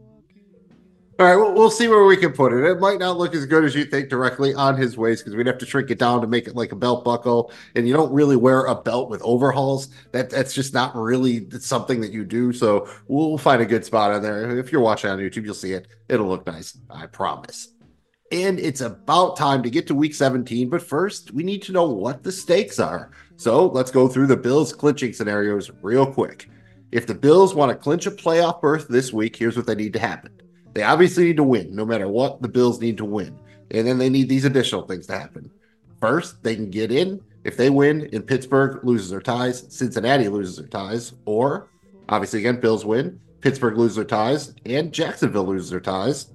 All 1.22 1.28
right, 1.28 1.36
well, 1.36 1.54
we'll 1.54 1.70
see 1.70 1.88
where 1.88 2.04
we 2.04 2.18
can 2.18 2.34
put 2.34 2.52
it. 2.52 2.68
It 2.68 2.80
might 2.80 2.98
not 2.98 3.20
look 3.20 3.36
as 3.36 3.46
good 3.46 3.64
as 3.64 3.76
you 3.76 3.86
think 3.86 4.10
directly 4.10 4.56
on 4.56 4.76
his 4.76 4.98
waist 4.98 5.24
because 5.24 5.38
we'd 5.38 5.46
have 5.46 5.60
to 5.60 5.68
shrink 5.68 5.92
it 5.92 6.00
down 6.00 6.20
to 6.22 6.26
make 6.26 6.48
it 6.48 6.56
like 6.56 6.72
a 6.72 6.76
belt 6.76 7.06
buckle. 7.06 7.52
And 7.76 7.88
you 7.88 7.94
don't 7.94 8.12
really 8.12 8.36
wear 8.36 8.66
a 8.66 8.74
belt 8.74 9.08
with 9.08 9.22
overhauls. 9.22 9.90
That 10.14 10.32
that's 10.32 10.52
just 10.52 10.74
not 10.74 10.96
really 10.96 11.48
something 11.60 12.02
that 12.02 12.12
you 12.12 12.26
do. 12.26 12.52
So 12.52 12.90
we'll 13.08 13.38
find 13.38 13.62
a 13.62 13.68
good 13.68 13.86
spot 13.86 14.12
on 14.12 14.24
there. 14.24 14.58
If 14.58 14.72
you're 14.72 14.82
watching 14.82 15.12
on 15.12 15.20
YouTube, 15.20 15.46
you'll 15.46 15.54
see 15.54 15.74
it. 15.74 15.90
It'll 16.10 16.28
look 16.28 16.48
nice. 16.48 16.76
I 16.90 17.06
promise. 17.06 17.68
And 18.32 18.60
it's 18.60 18.82
about 18.82 19.38
time 19.38 19.62
to 19.62 19.70
get 19.70 19.86
to 19.90 19.94
week 19.94 20.16
17. 20.16 20.72
But 20.72 20.82
first, 20.82 21.30
we 21.36 21.44
need 21.44 21.62
to 21.62 21.72
know 21.72 21.86
what 21.86 22.24
the 22.24 22.32
stakes 22.32 22.80
are. 22.80 23.12
So 23.36 23.68
let's 23.68 23.92
go 23.92 24.08
through 24.08 24.26
the 24.26 24.38
Bills 24.38 24.74
clinching 24.74 25.14
scenarios 25.14 25.70
real 25.84 26.12
quick. 26.12 26.50
If 26.92 27.06
the 27.06 27.14
Bills 27.14 27.54
want 27.54 27.70
to 27.70 27.76
clinch 27.76 28.08
a 28.08 28.12
playoff 28.12 28.60
berth 28.60 28.88
this 28.88 29.14
week, 29.14 29.36
here's 29.36 29.56
what 29.56 29.68
they 29.68 29.76
need 29.76 29.94
to 29.94 30.00
happen. 30.00 30.41
They 30.74 30.84
obviously 30.84 31.26
need 31.26 31.38
to 31.38 31.44
win. 31.44 31.76
No 31.76 31.86
matter 31.86 32.08
what, 32.08 32.42
the 32.42 32.48
Bills 32.48 32.80
need 32.80 32.98
to 32.98 33.06
win. 33.06 33.38
And 33.72 33.88
then 33.88 33.98
they 33.98 34.10
need 34.10 34.30
these 34.30 34.46
additional 34.46 34.84
things 34.84 35.08
to 35.08 35.18
happen. 35.18 35.50
First, 36.00 36.42
they 36.44 36.56
can 36.56 36.70
get 36.70 36.92
in 36.92 37.22
if 37.44 37.58
they 37.58 37.70
win 37.70 38.10
and 38.14 38.26
Pittsburgh 38.26 38.84
loses 38.84 39.10
their 39.10 39.22
ties, 39.22 39.66
Cincinnati 39.70 40.28
loses 40.28 40.58
their 40.58 40.68
ties, 40.68 41.14
or 41.26 41.70
obviously 42.10 42.40
again, 42.40 42.60
Bills 42.60 42.86
win, 42.86 43.20
Pittsburgh 43.42 43.78
loses 43.78 43.96
their 43.96 44.06
ties, 44.06 44.54
and 44.66 44.94
Jacksonville 44.94 45.46
loses 45.46 45.72
their 45.72 45.80
ties. 45.80 46.32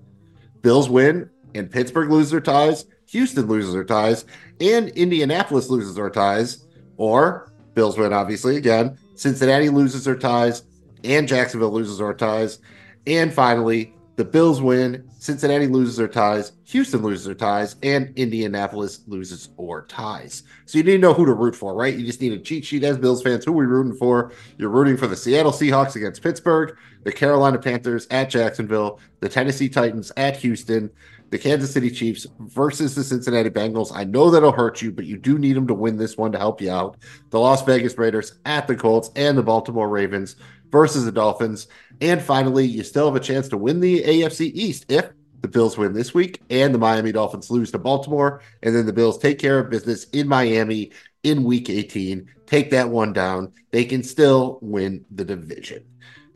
Bills 0.63 0.89
win 0.89 1.31
and 1.55 1.71
Pittsburgh 1.71 2.11
loses 2.11 2.33
their 2.33 2.41
ties, 2.41 2.87
Houston 3.07 3.47
loses 3.47 3.73
their 3.73 3.85
ties, 3.85 4.25
and 4.61 4.89
Indianapolis 4.91 5.69
loses 5.69 5.95
their 5.95 6.11
ties, 6.11 6.67
or 6.97 7.53
Bills 7.75 7.97
win, 7.97 8.13
obviously, 8.13 8.57
again, 8.57 8.99
Cincinnati 9.15 9.69
loses 9.69 10.05
their 10.05 10.17
ties, 10.17 10.65
and 11.05 11.29
Jacksonville 11.29 11.71
loses 11.71 11.99
their 11.99 12.15
ties. 12.15 12.59
And 13.07 13.33
finally, 13.33 13.95
the 14.17 14.25
Bills 14.25 14.63
win, 14.63 15.09
Cincinnati 15.19 15.67
loses 15.67 15.97
their 15.97 16.09
ties, 16.09 16.53
Houston 16.65 17.03
loses 17.03 17.27
their 17.27 17.35
ties, 17.35 17.77
and 17.83 18.13
Indianapolis 18.17 19.01
loses 19.07 19.51
or 19.59 19.85
ties. 19.87 20.43
So 20.65 20.79
you 20.79 20.85
need 20.85 20.93
to 20.93 20.99
know 20.99 21.13
who 21.13 21.27
to 21.27 21.35
root 21.35 21.55
for, 21.55 21.75
right? 21.75 21.95
You 21.95 22.05
just 22.05 22.23
need 22.23 22.33
a 22.33 22.39
cheat 22.39 22.65
sheet 22.65 22.83
as 22.83 22.97
Bills 22.97 23.23
fans. 23.23 23.45
Who 23.45 23.53
are 23.53 23.57
we 23.57 23.67
rooting 23.67 23.95
for? 23.95 24.33
You're 24.57 24.71
rooting 24.71 24.97
for 24.97 25.07
the 25.07 25.17
Seattle 25.17 25.53
Seahawks 25.53 25.97
against 25.97 26.23
Pittsburgh, 26.23 26.77
the 27.05 27.13
Carolina 27.13 27.59
Panthers 27.59 28.07
at 28.11 28.31
Jacksonville, 28.31 29.01
the 29.21 29.29
Tennessee 29.29 29.69
Titans 29.69 30.11
at 30.17 30.37
Houston, 30.39 30.91
the 31.31 31.39
Kansas 31.39 31.73
City 31.73 31.91
Chiefs 31.91 32.27
versus 32.41 32.95
the 32.95 33.05
Cincinnati 33.05 33.51
Bengals. 33.51 33.91
I 33.95 34.05
know 34.05 34.31
that'll 34.31 34.53
hurt 34.53 34.81
you, 34.81 34.93
but 34.93 35.07
you 35.07 35.17
do 35.17 35.39
need 35.39 35.57
them 35.57 35.67
to 35.67 35.75
win 35.75 35.97
this 35.97 36.17
one 36.17 36.33
to 36.33 36.39
help 36.39 36.61
you 36.61 36.71
out. 36.71 36.97
The 37.31 37.41
Las 37.41 37.63
Vegas 37.63 37.99
Raiders 37.99 38.39
at 38.47 38.67
the 38.67 38.77
Colts 38.77 39.11
and 39.17 39.37
the 39.37 39.43
Baltimore 39.43 39.89
Ravens 39.89 40.37
versus 40.77 41.07
the 41.07 41.13
Dolphins. 41.13 41.69
And 42.03 42.21
finally, 42.21 42.67
you 42.67 42.85
still 42.85 43.07
have 43.07 43.17
a 43.17 43.25
chance 43.25 43.49
to 43.49 43.57
win 43.57 43.81
the 43.81 44.03
AFC 44.03 44.51
East 44.53 44.85
if 44.91 45.09
the 45.41 45.49
Bills 45.49 45.79
win 45.79 45.95
this 45.95 46.13
week 46.13 46.43
and 46.51 46.75
the 46.75 46.79
Miami 46.79 47.13
Dolphins 47.13 47.51
lose 47.51 47.71
to 47.71 47.79
Baltimore. 47.79 48.43
And 48.63 48.77
then 48.77 48.85
the 48.85 48.93
Bills 48.93 49.17
take 49.17 49.39
care 49.39 49.59
of 49.59 49.71
business 49.71 50.05
in 50.11 50.29
Miami 50.29 50.93
in 51.23 51.45
week 51.45 51.71
18, 51.71 52.29
take 52.45 52.71
that 52.73 52.91
one 52.91 53.15
down. 53.15 53.53
They 53.71 53.87
can 53.87 54.03
still 54.03 54.59
win 54.61 55.07
the 55.11 55.25
division. 55.25 55.83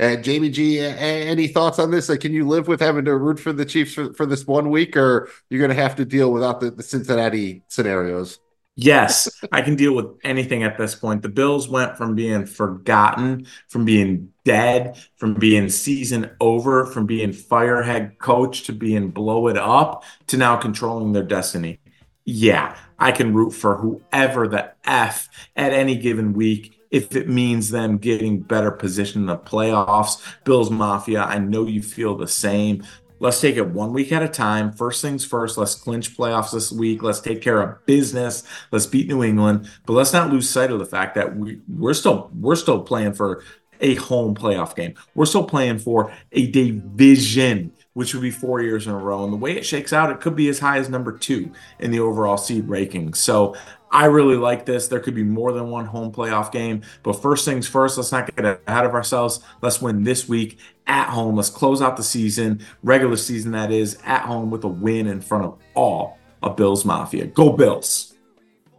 Uh, 0.00 0.16
Jamie 0.16 0.49
G, 0.49 0.80
any 0.80 1.47
thoughts 1.47 1.78
on 1.78 1.90
this? 1.90 2.09
Like, 2.09 2.20
can 2.20 2.32
you 2.32 2.49
live 2.49 2.66
with 2.66 2.80
having 2.80 3.04
to 3.04 3.14
root 3.14 3.38
for 3.38 3.52
the 3.52 3.66
Chiefs 3.66 3.92
for, 3.92 4.14
for 4.14 4.25
this 4.25 4.47
one 4.47 4.70
week, 4.70 4.97
or 4.97 5.28
you're 5.50 5.61
going 5.61 5.76
to 5.76 5.82
have 5.82 5.97
to 5.97 6.06
deal 6.06 6.32
without 6.32 6.61
the, 6.61 6.70
the 6.70 6.82
Cincinnati 6.82 7.62
scenarios? 7.68 8.40
Yes, 8.82 9.28
I 9.52 9.60
can 9.60 9.76
deal 9.76 9.94
with 9.94 10.06
anything 10.25 10.62
at 10.62 10.78
this 10.78 10.94
point. 10.94 11.20
The 11.20 11.28
Bills 11.28 11.68
went 11.68 11.99
from 11.99 12.14
being 12.14 12.46
forgotten, 12.46 13.46
from 13.68 13.84
being 13.84 14.32
dead, 14.44 14.96
from 15.16 15.34
being 15.34 15.68
season 15.68 16.30
over, 16.40 16.87
from 16.87 17.04
being 17.04 17.34
fire 17.34 17.82
head 17.82 18.18
coach 18.18 18.62
to 18.62 18.72
being 18.72 19.10
blow 19.10 19.49
it 19.49 19.58
up 19.58 20.02
to 20.28 20.38
now 20.38 20.56
controlling 20.56 21.12
their 21.12 21.22
destiny. 21.22 21.78
Yeah, 22.25 22.75
I 22.99 23.12
can 23.12 23.34
root 23.34 23.50
for 23.50 23.76
whoever 23.76 24.49
the 24.49 24.72
F 24.87 25.28
at 25.56 25.75
any 25.75 25.96
given 25.96 26.32
week 26.32 26.78
if 26.90 27.14
it 27.14 27.28
means 27.28 27.68
them 27.68 27.99
getting 27.99 28.40
better 28.40 28.70
position 28.70 29.20
in 29.20 29.26
the 29.26 29.37
playoffs. 29.37 30.22
Bills 30.44 30.70
Mafia, 30.70 31.22
I 31.22 31.37
know 31.37 31.66
you 31.66 31.82
feel 31.82 32.16
the 32.16 32.28
same. 32.28 32.82
Let's 33.20 33.40
take 33.40 33.56
it 33.56 33.68
one 33.68 33.92
week 33.92 34.12
at 34.12 34.22
a 34.22 34.28
time. 34.28 34.72
First 34.72 35.02
things 35.02 35.26
first, 35.26 35.58
let's 35.58 35.74
clinch 35.74 36.16
playoffs 36.16 36.52
this 36.52 36.72
week. 36.72 37.02
Let's 37.02 37.20
take 37.20 37.42
care 37.42 37.60
of 37.60 37.84
business. 37.84 38.44
Let's 38.72 38.86
beat 38.86 39.08
New 39.08 39.22
England, 39.22 39.68
but 39.84 39.92
let's 39.92 40.14
not 40.14 40.30
lose 40.30 40.48
sight 40.48 40.70
of 40.70 40.78
the 40.78 40.86
fact 40.86 41.14
that 41.16 41.36
we, 41.36 41.60
we're 41.68 41.94
still 41.94 42.30
we're 42.34 42.56
still 42.56 42.80
playing 42.82 43.12
for 43.12 43.44
a 43.82 43.94
home 43.96 44.34
playoff 44.34 44.74
game. 44.74 44.94
We're 45.14 45.26
still 45.26 45.44
playing 45.44 45.80
for 45.80 46.12
a 46.32 46.50
division, 46.50 47.72
which 47.94 48.14
would 48.14 48.23
be 48.23 48.30
four 48.30 48.61
years 48.61 48.87
in 48.87 48.92
a 48.92 48.99
row. 48.99 49.25
And 49.25 49.32
the 49.32 49.37
way 49.37 49.56
it 49.56 49.66
shakes 49.66 49.92
out, 49.92 50.11
it 50.11 50.20
could 50.20 50.37
be 50.37 50.49
as 50.49 50.59
high 50.59 50.78
as 50.78 50.88
number 50.88 51.16
two 51.16 51.52
in 51.78 51.90
the 51.90 52.00
overall 52.00 52.37
seed 52.37 52.68
ranking. 52.68 53.14
So 53.14 53.56
I 53.90 54.06
really 54.06 54.37
like 54.37 54.64
this. 54.64 54.87
There 54.87 55.00
could 55.00 55.14
be 55.14 55.25
more 55.25 55.52
than 55.52 55.70
one 55.70 55.87
home 55.87 56.12
playoff 56.12 56.52
game. 56.52 56.82
But 57.02 57.14
first 57.14 57.44
things 57.44 57.66
first, 57.66 57.97
let's 57.97 58.12
not 58.12 58.35
get 58.35 58.44
ahead 58.66 58.87
of 58.87 58.94
ourselves. 58.94 59.40
Let's 59.61 59.82
win 59.82 60.04
this 60.04 60.28
week 60.28 60.59
at 60.87 61.09
home. 61.09 61.37
Let's 61.37 61.50
close 61.50 61.82
out 61.82 61.97
the 61.97 62.02
season, 62.04 62.64
regular 62.83 63.16
season 63.16 63.53
that 63.53 63.72
is, 63.72 63.98
at 64.05 64.22
home 64.22 64.50
with 64.50 64.64
a 64.64 64.68
win 64.68 65.09
in 65.09 65.20
front 65.20 65.44
of 65.44 65.59
all 65.74 66.18
of 66.42 66.57
Bills 66.57 66.85
Mafia. 66.85 67.26
Go 67.26 67.53
Bills. 67.53 68.14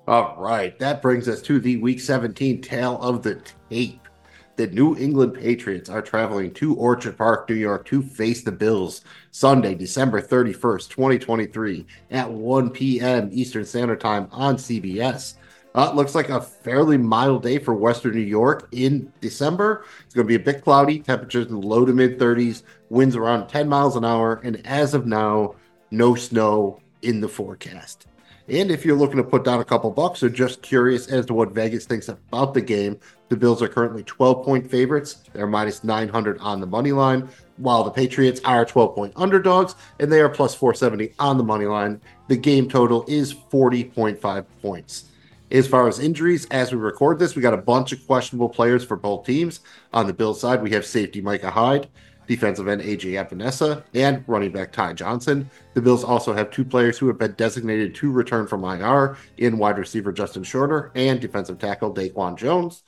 All 0.07 0.35
right. 0.37 0.77
That 0.79 1.01
brings 1.01 1.27
us 1.27 1.41
to 1.43 1.59
the 1.59 1.77
week 1.77 1.99
17 1.99 2.61
tale 2.61 2.99
of 3.01 3.21
the 3.23 3.41
tape 3.69 4.07
the 4.55 4.67
New 4.67 4.95
England 4.97 5.33
Patriots 5.33 5.89
are 5.89 6.01
traveling 6.01 6.53
to 6.55 6.75
Orchard 6.75 7.17
Park, 7.17 7.49
New 7.49 7.55
York 7.55 7.85
to 7.85 8.01
face 8.01 8.43
the 8.43 8.51
Bills 8.51 9.03
Sunday, 9.31 9.75
December 9.75 10.21
31st, 10.21 10.89
2023 10.89 11.85
at 12.11 12.31
1 12.31 12.69
p.m. 12.69 13.29
Eastern 13.31 13.65
Standard 13.65 13.99
Time 13.99 14.27
on 14.31 14.57
CBS. 14.57 15.35
Uh, 15.73 15.93
looks 15.93 16.15
like 16.15 16.29
a 16.29 16.41
fairly 16.41 16.97
mild 16.97 17.43
day 17.43 17.57
for 17.57 17.73
Western 17.73 18.13
New 18.13 18.19
York 18.19 18.67
in 18.73 19.11
December. 19.21 19.85
It's 20.05 20.13
going 20.13 20.27
to 20.27 20.27
be 20.27 20.35
a 20.35 20.39
bit 20.39 20.63
cloudy, 20.63 20.99
temperatures 20.99 21.47
in 21.47 21.61
the 21.61 21.67
low 21.67 21.85
to 21.85 21.93
mid 21.93 22.19
30s, 22.19 22.63
winds 22.89 23.15
around 23.15 23.47
10 23.47 23.69
miles 23.69 23.95
an 23.95 24.03
hour, 24.03 24.41
and 24.43 24.65
as 24.67 24.93
of 24.93 25.05
now, 25.05 25.55
no 25.89 26.15
snow 26.15 26.81
in 27.01 27.21
the 27.21 27.29
forecast. 27.29 28.07
And 28.47 28.69
if 28.69 28.83
you're 28.83 28.97
looking 28.97 29.17
to 29.17 29.23
put 29.23 29.45
down 29.45 29.61
a 29.61 29.65
couple 29.65 29.89
bucks 29.91 30.23
or 30.23 30.29
just 30.29 30.61
curious 30.61 31.07
as 31.07 31.25
to 31.27 31.33
what 31.33 31.53
Vegas 31.53 31.85
thinks 31.85 32.09
about 32.09 32.53
the 32.53 32.61
game, 32.61 32.99
the 33.31 33.37
Bills 33.37 33.61
are 33.61 33.69
currently 33.69 34.03
12 34.03 34.43
point 34.43 34.69
favorites. 34.69 35.23
They're 35.31 35.47
minus 35.47 35.85
900 35.85 36.37
on 36.39 36.59
the 36.59 36.67
money 36.67 36.91
line, 36.91 37.29
while 37.55 37.81
the 37.81 37.89
Patriots 37.89 38.41
are 38.43 38.65
12 38.65 38.93
point 38.93 39.13
underdogs 39.15 39.75
and 40.01 40.11
they 40.11 40.19
are 40.19 40.27
plus 40.27 40.53
470 40.53 41.13
on 41.17 41.37
the 41.37 41.43
money 41.43 41.63
line. 41.63 42.01
The 42.27 42.35
game 42.35 42.67
total 42.67 43.05
is 43.07 43.33
40.5 43.33 44.45
points. 44.61 45.05
As 45.49 45.65
far 45.65 45.87
as 45.87 45.99
injuries, 45.99 46.45
as 46.51 46.73
we 46.73 46.77
record 46.77 47.19
this, 47.19 47.33
we 47.33 47.41
got 47.41 47.53
a 47.53 47.57
bunch 47.57 47.93
of 47.93 48.05
questionable 48.05 48.49
players 48.49 48.83
for 48.83 48.97
both 48.97 49.25
teams. 49.25 49.61
On 49.93 50.07
the 50.07 50.13
Bills 50.13 50.41
side, 50.41 50.61
we 50.61 50.71
have 50.71 50.85
safety 50.85 51.21
Micah 51.21 51.51
Hyde 51.51 51.87
defensive 52.31 52.69
end 52.69 52.81
AJ 52.81 53.13
Epenesa, 53.13 53.83
and 53.93 54.23
running 54.25 54.53
back 54.53 54.71
Ty 54.71 54.93
Johnson. 54.93 55.49
The 55.73 55.81
Bills 55.81 56.03
also 56.03 56.31
have 56.33 56.49
two 56.49 56.63
players 56.63 56.97
who 56.97 57.07
have 57.07 57.17
been 57.17 57.33
designated 57.33 57.93
to 57.95 58.09
return 58.09 58.47
from 58.47 58.63
IR 58.63 59.17
in 59.37 59.57
wide 59.57 59.77
receiver 59.77 60.13
Justin 60.13 60.43
Shorter 60.43 60.91
and 60.95 61.19
defensive 61.19 61.59
tackle 61.59 61.93
Daquan 61.93 62.37
Jones. 62.37 62.83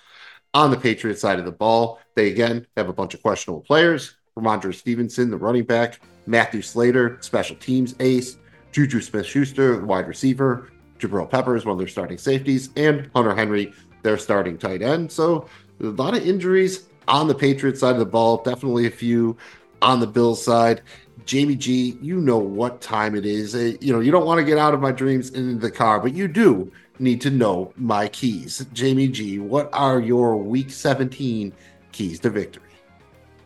On 0.55 0.69
the 0.69 0.77
Patriots 0.77 1.21
side 1.21 1.39
of 1.39 1.45
the 1.45 1.51
ball, 1.51 1.99
they 2.15 2.29
again 2.29 2.67
have 2.77 2.87
a 2.87 2.93
bunch 2.93 3.15
of 3.15 3.23
questionable 3.23 3.61
players. 3.61 4.15
Rhamondre 4.37 4.73
Stevenson, 4.73 5.31
the 5.31 5.37
running 5.37 5.63
back, 5.63 5.99
Matthew 6.27 6.61
Slater, 6.61 7.17
special 7.21 7.55
teams 7.55 7.95
ace, 7.99 8.37
Juju 8.71 9.01
Smith 9.01 9.25
Schuster, 9.25 9.83
wide 9.83 10.07
receiver, 10.07 10.71
Jabril 10.99 11.29
Peppers, 11.29 11.65
one 11.65 11.73
of 11.73 11.79
their 11.79 11.87
starting 11.87 12.17
safeties, 12.17 12.69
and 12.75 13.09
Hunter 13.15 13.35
Henry, 13.35 13.73
their 14.03 14.17
starting 14.17 14.57
tight 14.57 14.81
end. 14.81 15.11
So 15.11 15.47
a 15.81 15.85
lot 15.85 16.15
of 16.15 16.25
injuries 16.25 16.87
on 17.07 17.27
the 17.27 17.35
Patriots 17.35 17.79
side 17.79 17.93
of 17.93 17.99
the 17.99 18.05
ball, 18.05 18.37
definitely 18.37 18.85
a 18.85 18.91
few 18.91 19.35
on 19.81 19.99
the 19.99 20.07
Bills 20.07 20.43
side. 20.43 20.81
Jamie 21.25 21.55
G, 21.55 21.97
you 22.01 22.19
know 22.19 22.37
what 22.37 22.81
time 22.81 23.15
it 23.15 23.25
is. 23.25 23.55
Uh, 23.55 23.77
you 23.79 23.93
know, 23.93 23.99
you 23.99 24.11
don't 24.11 24.25
want 24.25 24.39
to 24.39 24.43
get 24.43 24.57
out 24.57 24.73
of 24.73 24.81
my 24.81 24.91
dreams 24.91 25.29
in 25.29 25.59
the 25.59 25.71
car, 25.71 25.99
but 25.99 26.13
you 26.13 26.27
do 26.27 26.71
need 26.99 27.21
to 27.21 27.29
know 27.29 27.73
my 27.75 28.07
keys. 28.07 28.65
Jamie 28.73 29.07
G, 29.07 29.39
what 29.39 29.69
are 29.73 29.99
your 29.99 30.37
week 30.37 30.69
17 30.69 31.53
keys 31.91 32.19
to 32.19 32.29
victory? 32.29 32.63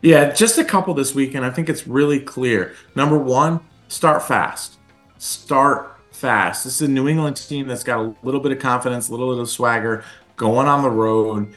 Yeah, 0.00 0.32
just 0.32 0.58
a 0.58 0.64
couple 0.64 0.94
this 0.94 1.14
week, 1.14 1.34
and 1.34 1.44
I 1.44 1.50
think 1.50 1.68
it's 1.68 1.86
really 1.86 2.20
clear. 2.20 2.74
Number 2.94 3.18
one, 3.18 3.60
start 3.88 4.22
fast. 4.22 4.78
Start 5.18 5.98
fast. 6.12 6.64
This 6.64 6.80
is 6.80 6.88
a 6.88 6.90
New 6.90 7.08
England 7.08 7.36
team 7.36 7.66
that's 7.66 7.82
got 7.84 8.00
a 8.00 8.14
little 8.22 8.40
bit 8.40 8.52
of 8.52 8.60
confidence, 8.60 9.08
a 9.08 9.12
little 9.12 9.34
bit 9.34 9.42
of 9.42 9.50
swagger, 9.50 10.04
going 10.36 10.68
on 10.68 10.82
the 10.82 10.90
road, 10.90 11.52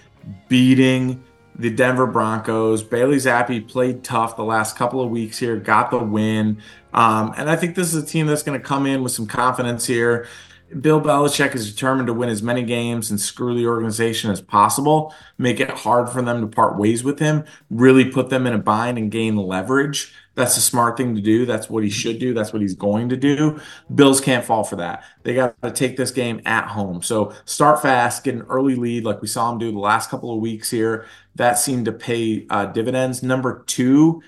beating 0.47 1.23
the 1.55 1.69
Denver 1.69 2.07
Broncos. 2.07 2.83
Bailey 2.83 3.17
Zappe 3.17 3.67
played 3.67 4.03
tough 4.03 4.35
the 4.35 4.43
last 4.43 4.75
couple 4.75 5.01
of 5.01 5.09
weeks 5.09 5.37
here, 5.37 5.57
got 5.57 5.91
the 5.91 5.99
win. 5.99 6.61
Um, 6.93 7.33
and 7.37 7.49
I 7.49 7.55
think 7.55 7.75
this 7.75 7.93
is 7.93 8.03
a 8.03 8.05
team 8.05 8.27
that's 8.27 8.43
going 8.43 8.59
to 8.59 8.65
come 8.65 8.85
in 8.85 9.03
with 9.03 9.11
some 9.11 9.27
confidence 9.27 9.85
here. 9.85 10.27
Bill 10.79 11.01
Belichick 11.01 11.53
is 11.53 11.71
determined 11.71 12.07
to 12.07 12.13
win 12.13 12.29
as 12.29 12.41
many 12.41 12.63
games 12.63 13.11
and 13.11 13.19
screw 13.19 13.55
the 13.55 13.67
organization 13.67 14.31
as 14.31 14.39
possible, 14.39 15.13
make 15.37 15.59
it 15.59 15.69
hard 15.69 16.09
for 16.09 16.21
them 16.21 16.39
to 16.41 16.47
part 16.47 16.77
ways 16.77 17.03
with 17.03 17.19
him, 17.19 17.43
really 17.69 18.05
put 18.05 18.29
them 18.29 18.47
in 18.47 18.53
a 18.53 18.57
bind 18.57 18.97
and 18.97 19.11
gain 19.11 19.35
leverage. 19.35 20.13
That's 20.35 20.55
a 20.55 20.61
smart 20.61 20.95
thing 20.95 21.15
to 21.15 21.21
do. 21.21 21.45
That's 21.45 21.69
what 21.69 21.83
he 21.83 21.89
should 21.89 22.17
do. 22.19 22.33
That's 22.33 22.53
what 22.53 22.61
he's 22.61 22.73
going 22.73 23.09
to 23.09 23.17
do. 23.17 23.59
Bills 23.93 24.21
can't 24.21 24.45
fall 24.45 24.63
for 24.63 24.77
that. 24.77 25.03
They 25.23 25.33
got 25.33 25.61
to 25.61 25.71
take 25.71 25.97
this 25.97 26.11
game 26.11 26.41
at 26.45 26.67
home. 26.67 27.01
So 27.01 27.33
start 27.45 27.81
fast, 27.81 28.23
get 28.23 28.35
an 28.35 28.43
early 28.43 28.75
lead 28.75 29.03
like 29.03 29.21
we 29.21 29.27
saw 29.27 29.51
him 29.51 29.57
do 29.57 29.71
the 29.71 29.79
last 29.79 30.09
couple 30.09 30.33
of 30.33 30.39
weeks 30.39 30.71
here. 30.71 31.05
That 31.35 31.59
seemed 31.59 31.85
to 31.85 31.91
pay 31.91 32.45
uh, 32.49 32.65
dividends. 32.65 33.21
Number 33.21 33.63
two, 33.67 34.21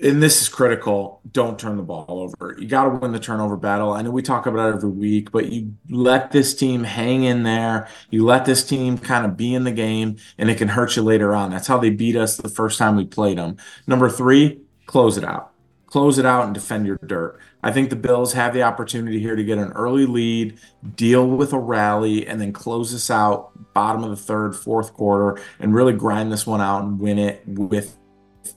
and 0.00 0.22
this 0.22 0.40
is 0.42 0.48
critical, 0.48 1.20
don't 1.32 1.58
turn 1.58 1.76
the 1.76 1.82
ball 1.82 2.06
over. 2.08 2.56
You 2.58 2.68
got 2.68 2.84
to 2.84 2.90
win 2.90 3.12
the 3.12 3.18
turnover 3.18 3.56
battle. 3.56 3.92
I 3.92 4.02
know 4.02 4.10
we 4.10 4.22
talk 4.22 4.46
about 4.46 4.70
it 4.70 4.76
every 4.76 4.90
week, 4.90 5.32
but 5.32 5.50
you 5.50 5.74
let 5.90 6.30
this 6.30 6.54
team 6.54 6.84
hang 6.84 7.24
in 7.24 7.42
there. 7.42 7.88
You 8.10 8.24
let 8.24 8.44
this 8.44 8.64
team 8.64 8.98
kind 8.98 9.26
of 9.26 9.36
be 9.36 9.54
in 9.54 9.64
the 9.64 9.72
game, 9.72 10.18
and 10.36 10.50
it 10.50 10.58
can 10.58 10.68
hurt 10.68 10.94
you 10.94 11.02
later 11.02 11.34
on. 11.34 11.50
That's 11.50 11.66
how 11.66 11.78
they 11.78 11.90
beat 11.90 12.16
us 12.16 12.36
the 12.36 12.48
first 12.48 12.78
time 12.78 12.96
we 12.96 13.06
played 13.06 13.38
them. 13.38 13.56
Number 13.88 14.08
three, 14.08 14.60
close 14.88 15.16
it 15.16 15.24
out. 15.24 15.52
Close 15.86 16.18
it 16.18 16.26
out 16.26 16.44
and 16.44 16.52
defend 16.52 16.86
your 16.86 16.98
dirt. 17.06 17.38
I 17.62 17.72
think 17.72 17.88
the 17.88 17.96
Bills 17.96 18.32
have 18.34 18.52
the 18.52 18.62
opportunity 18.62 19.20
here 19.20 19.36
to 19.36 19.44
get 19.44 19.56
an 19.56 19.72
early 19.72 20.04
lead, 20.04 20.58
deal 20.96 21.26
with 21.26 21.52
a 21.52 21.58
rally, 21.58 22.26
and 22.26 22.40
then 22.40 22.52
close 22.52 22.92
this 22.92 23.10
out 23.10 23.52
bottom 23.72 24.04
of 24.04 24.10
the 24.10 24.16
third, 24.16 24.54
fourth 24.54 24.92
quarter, 24.92 25.40
and 25.60 25.74
really 25.74 25.94
grind 25.94 26.30
this 26.30 26.46
one 26.46 26.60
out 26.60 26.82
and 26.82 26.98
win 26.98 27.18
it 27.18 27.42
with 27.46 27.96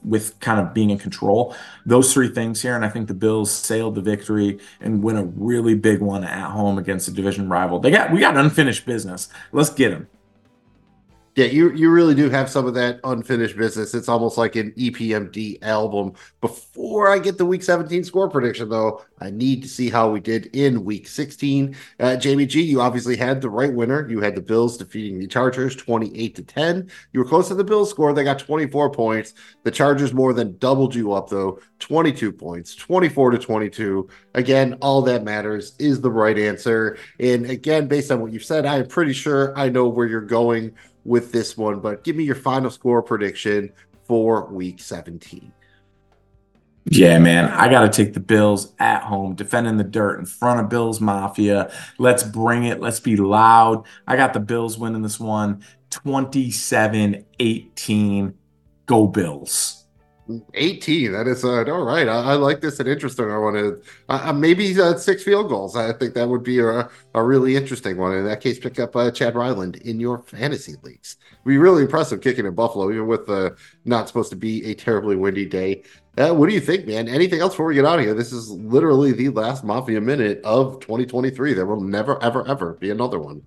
with 0.02 0.38
kind 0.40 0.58
of 0.58 0.72
being 0.72 0.90
in 0.90 0.98
control. 0.98 1.54
Those 1.86 2.12
three 2.12 2.28
things 2.28 2.60
here, 2.62 2.74
and 2.74 2.84
I 2.84 2.88
think 2.88 3.08
the 3.08 3.14
Bills 3.14 3.50
sailed 3.50 3.94
the 3.94 4.00
victory 4.00 4.58
and 4.80 5.02
win 5.02 5.16
a 5.16 5.24
really 5.24 5.74
big 5.74 6.00
one 6.00 6.24
at 6.24 6.50
home 6.50 6.78
against 6.78 7.08
a 7.08 7.12
division 7.12 7.48
rival. 7.48 7.78
They 7.78 7.90
got 7.90 8.12
we 8.12 8.20
got 8.20 8.36
unfinished 8.36 8.84
business. 8.84 9.28
Let's 9.52 9.70
get 9.70 9.90
them. 9.90 10.08
Yeah, 11.34 11.46
you 11.46 11.72
you 11.72 11.90
really 11.90 12.14
do 12.14 12.28
have 12.28 12.50
some 12.50 12.66
of 12.66 12.74
that 12.74 13.00
unfinished 13.04 13.56
business. 13.56 13.94
It's 13.94 14.08
almost 14.10 14.36
like 14.36 14.54
an 14.54 14.72
EPMD 14.72 15.62
album. 15.62 16.12
Before 16.42 17.08
I 17.08 17.18
get 17.18 17.38
the 17.38 17.46
Week 17.46 17.62
17 17.62 18.04
score 18.04 18.28
prediction, 18.28 18.68
though, 18.68 19.02
I 19.18 19.30
need 19.30 19.62
to 19.62 19.68
see 19.68 19.88
how 19.88 20.10
we 20.10 20.20
did 20.20 20.54
in 20.54 20.84
Week 20.84 21.08
16. 21.08 21.74
Uh, 22.00 22.16
Jamie 22.16 22.44
G, 22.44 22.60
you 22.60 22.82
obviously 22.82 23.16
had 23.16 23.40
the 23.40 23.48
right 23.48 23.72
winner. 23.72 24.06
You 24.10 24.20
had 24.20 24.34
the 24.34 24.42
Bills 24.42 24.76
defeating 24.76 25.20
the 25.20 25.26
Chargers 25.26 25.74
28 25.74 26.34
to 26.34 26.42
10. 26.42 26.90
You 27.14 27.20
were 27.20 27.26
close 27.26 27.48
to 27.48 27.54
the 27.54 27.64
Bills 27.64 27.88
score. 27.88 28.12
They 28.12 28.24
got 28.24 28.38
24 28.38 28.90
points. 28.90 29.32
The 29.62 29.70
Chargers 29.70 30.12
more 30.12 30.34
than 30.34 30.58
doubled 30.58 30.94
you 30.94 31.12
up, 31.12 31.30
though, 31.30 31.60
22 31.78 32.30
points, 32.30 32.74
24 32.74 33.30
to 33.30 33.38
22. 33.38 34.06
Again, 34.34 34.76
all 34.82 35.00
that 35.02 35.24
matters 35.24 35.76
is 35.78 36.02
the 36.02 36.10
right 36.10 36.38
answer. 36.38 36.98
And 37.18 37.46
again, 37.46 37.88
based 37.88 38.10
on 38.10 38.20
what 38.20 38.32
you've 38.32 38.44
said, 38.44 38.66
I 38.66 38.76
am 38.76 38.86
pretty 38.86 39.14
sure 39.14 39.56
I 39.58 39.70
know 39.70 39.88
where 39.88 40.06
you're 40.06 40.20
going 40.20 40.74
with 41.04 41.32
this 41.32 41.56
one, 41.56 41.80
but 41.80 42.04
give 42.04 42.16
me 42.16 42.24
your 42.24 42.34
final 42.34 42.70
score 42.70 43.02
prediction 43.02 43.72
for 44.04 44.46
week 44.46 44.80
17. 44.80 45.52
Yeah, 46.84 47.18
man, 47.18 47.48
I 47.48 47.68
got 47.68 47.82
to 47.82 48.04
take 48.04 48.12
the 48.12 48.20
Bills 48.20 48.72
at 48.78 49.02
home, 49.04 49.34
defending 49.34 49.76
the 49.76 49.84
dirt 49.84 50.18
in 50.18 50.26
front 50.26 50.60
of 50.60 50.68
Bills 50.68 51.00
Mafia. 51.00 51.72
Let's 51.98 52.24
bring 52.24 52.64
it. 52.64 52.80
Let's 52.80 52.98
be 52.98 53.16
loud. 53.16 53.84
I 54.06 54.16
got 54.16 54.32
the 54.32 54.40
Bills 54.40 54.76
winning 54.78 55.02
this 55.02 55.20
one 55.20 55.64
27 55.90 57.24
18. 57.38 58.34
Go 58.86 59.06
Bills. 59.06 59.81
18. 60.54 61.12
That 61.12 61.26
is 61.26 61.44
uh, 61.44 61.64
all 61.64 61.84
right. 61.84 62.08
I, 62.08 62.32
I, 62.32 62.34
like 62.34 62.60
this 62.60 62.78
and 62.78 62.88
interesting. 62.88 63.30
I 63.30 63.38
want 63.38 63.56
to 63.56 63.82
uh, 64.08 64.22
uh, 64.24 64.32
maybe 64.32 64.78
uh, 64.80 64.96
six 64.96 65.22
field 65.22 65.48
goals. 65.48 65.76
I 65.76 65.92
think 65.92 66.14
that 66.14 66.28
would 66.28 66.42
be 66.42 66.60
a, 66.60 66.88
a 67.14 67.22
really 67.22 67.56
interesting 67.56 67.96
one. 67.96 68.16
In 68.16 68.24
that 68.26 68.40
case, 68.40 68.58
pick 68.58 68.78
up 68.78 68.94
uh, 68.94 69.10
Chad 69.10 69.34
Ryland 69.34 69.76
in 69.76 70.00
your 70.00 70.18
fantasy 70.22 70.74
leagues. 70.82 71.16
Be 71.44 71.58
really 71.58 71.82
impressive 71.82 72.20
kicking 72.20 72.46
in 72.46 72.54
Buffalo, 72.54 72.90
even 72.90 73.06
with 73.06 73.28
uh, 73.28 73.50
not 73.84 74.08
supposed 74.08 74.30
to 74.30 74.36
be 74.36 74.64
a 74.64 74.74
terribly 74.74 75.16
windy 75.16 75.46
day. 75.46 75.82
Uh, 76.18 76.32
what 76.32 76.48
do 76.48 76.54
you 76.54 76.60
think, 76.60 76.86
man? 76.86 77.08
Anything 77.08 77.40
else 77.40 77.54
before 77.54 77.66
we 77.66 77.74
get 77.74 77.86
out 77.86 77.98
of 77.98 78.04
here? 78.04 78.14
This 78.14 78.32
is 78.32 78.50
literally 78.50 79.12
the 79.12 79.30
last 79.30 79.64
Mafia 79.64 80.00
minute 80.00 80.40
of 80.44 80.80
2023. 80.80 81.54
There 81.54 81.66
will 81.66 81.80
never, 81.80 82.22
ever, 82.22 82.46
ever 82.46 82.74
be 82.74 82.90
another 82.90 83.18
one 83.18 83.42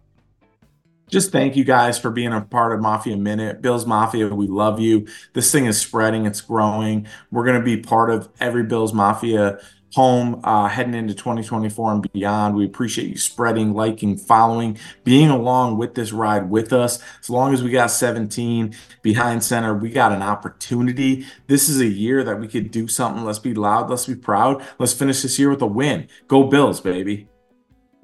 just 1.10 1.32
thank 1.32 1.56
you 1.56 1.64
guys 1.64 2.00
for 2.00 2.10
being 2.10 2.34
a 2.34 2.42
part 2.42 2.74
of 2.74 2.82
Mafia 2.82 3.18
Minute. 3.18 3.62
Bills 3.62 3.86
Mafia, 3.86 4.28
we 4.28 4.48
love 4.48 4.80
you. 4.80 5.08
This 5.34 5.52
thing 5.52 5.66
is 5.66 5.80
spreading, 5.80 6.26
it's 6.26 6.42
growing. 6.42 7.08
We're 7.32 7.46
going 7.46 7.60
to 7.60 7.64
be 7.64 7.78
part 7.78 8.10
of 8.10 8.30
every 8.40 8.64
Bills 8.64 8.94
Mafia 8.94 9.60
home 9.96 10.42
uh, 10.44 10.68
heading 10.68 10.94
into 10.94 11.14
2024 11.14 11.92
and 11.94 12.12
beyond. 12.12 12.54
We 12.54 12.66
appreciate 12.66 13.08
you 13.08 13.18
spreading, 13.18 13.74
liking, 13.74 14.18
following, 14.18 14.78
being 15.06 15.30
along 15.30 15.78
with 15.78 15.96
this 15.96 16.12
ride 16.12 16.50
with 16.50 16.74
us. 16.74 17.02
As 17.22 17.30
long 17.30 17.54
as 17.54 17.64
we 17.64 17.70
got 17.70 17.92
17 17.92 18.76
behind 19.02 19.42
center, 19.42 19.74
we 19.74 19.90
got 19.90 20.12
an 20.12 20.22
opportunity. 20.22 21.26
This 21.48 21.70
is 21.70 21.80
a 21.80 21.88
year 21.88 22.26
that 22.26 22.42
we 22.42 22.50
could 22.50 22.72
do 22.72 22.90
something. 22.90 23.24
Let's 23.24 23.40
be 23.40 23.54
loud. 23.54 23.90
Let's 23.90 24.06
be 24.06 24.16
proud. 24.16 24.62
Let's 24.80 24.94
finish 24.94 25.22
this 25.22 25.40
year 25.40 25.50
with 25.50 25.62
a 25.62 25.68
win. 25.68 26.10
Go 26.28 26.44
Bills, 26.44 26.82
baby. 26.82 27.30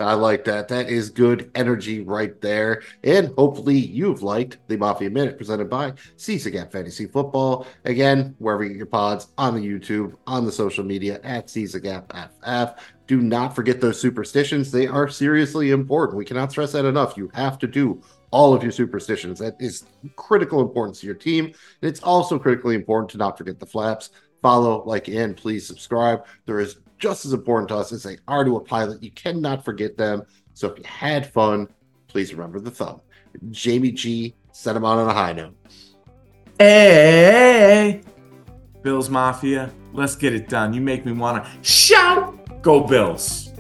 I 0.01 0.13
like 0.13 0.43
that. 0.45 0.67
That 0.67 0.89
is 0.89 1.09
good 1.09 1.51
energy 1.55 2.01
right 2.01 2.39
there. 2.41 2.83
And 3.03 3.33
hopefully 3.37 3.77
you've 3.77 4.23
liked 4.23 4.57
the 4.67 4.77
Mafia 4.77 5.09
Minute 5.09 5.37
presented 5.37 5.69
by 5.69 5.93
Seize 6.17 6.43
the 6.43 6.51
Gap 6.51 6.71
Fantasy 6.71 7.05
Football. 7.05 7.67
Again, 7.85 8.35
wherever 8.39 8.63
you 8.63 8.69
get 8.69 8.77
your 8.77 8.85
pods, 8.85 9.29
on 9.37 9.55
the 9.55 9.61
YouTube, 9.61 10.15
on 10.27 10.45
the 10.45 10.51
social 10.51 10.83
media 10.83 11.19
at 11.23 11.49
Seize 11.49 11.73
the 11.73 11.79
Gap 11.79 12.11
FF. 12.11 12.81
Do 13.07 13.21
not 13.21 13.55
forget 13.55 13.81
those 13.81 13.99
superstitions. 13.99 14.71
They 14.71 14.87
are 14.87 15.09
seriously 15.09 15.71
important. 15.71 16.17
We 16.17 16.25
cannot 16.25 16.51
stress 16.51 16.71
that 16.71 16.85
enough. 16.85 17.17
You 17.17 17.29
have 17.33 17.59
to 17.59 17.67
do 17.67 18.01
all 18.31 18.53
of 18.53 18.63
your 18.63 18.71
superstitions. 18.71 19.39
That 19.39 19.55
is 19.59 19.83
critical 20.15 20.61
importance 20.61 21.01
to 21.01 21.05
your 21.05 21.15
team. 21.15 21.45
And 21.45 21.55
it's 21.81 22.01
also 22.01 22.39
critically 22.39 22.75
important 22.75 23.09
to 23.11 23.17
not 23.17 23.37
forget 23.37 23.59
the 23.59 23.65
flaps. 23.65 24.11
Follow, 24.41 24.83
like, 24.85 25.07
and 25.07 25.37
please 25.37 25.67
subscribe. 25.67 26.25
There 26.45 26.59
is 26.59 26.77
just 27.01 27.25
as 27.25 27.33
important 27.33 27.67
to 27.69 27.75
us 27.75 27.91
as 27.91 28.03
they 28.03 28.17
are 28.27 28.45
to 28.45 28.55
a 28.55 28.61
pilot. 28.61 29.03
You 29.03 29.11
cannot 29.11 29.65
forget 29.65 29.97
them. 29.97 30.23
So 30.53 30.69
if 30.69 30.77
you 30.77 30.85
had 30.85 31.31
fun, 31.33 31.67
please 32.07 32.33
remember 32.33 32.59
the 32.59 32.71
thumb. 32.71 33.01
Jamie 33.49 33.91
G 33.91 34.35
set 34.51 34.75
him 34.75 34.85
out 34.85 34.99
on 34.99 35.09
a 35.09 35.13
high 35.13 35.33
note. 35.33 35.55
Hey, 36.59 38.01
Bills 38.83 39.09
Mafia, 39.09 39.71
let's 39.93 40.15
get 40.15 40.33
it 40.33 40.47
done. 40.47 40.73
You 40.73 40.81
make 40.81 41.05
me 41.05 41.11
want 41.11 41.43
to 41.43 41.49
shout. 41.63 42.61
Go 42.61 42.81
Bills. 42.81 43.50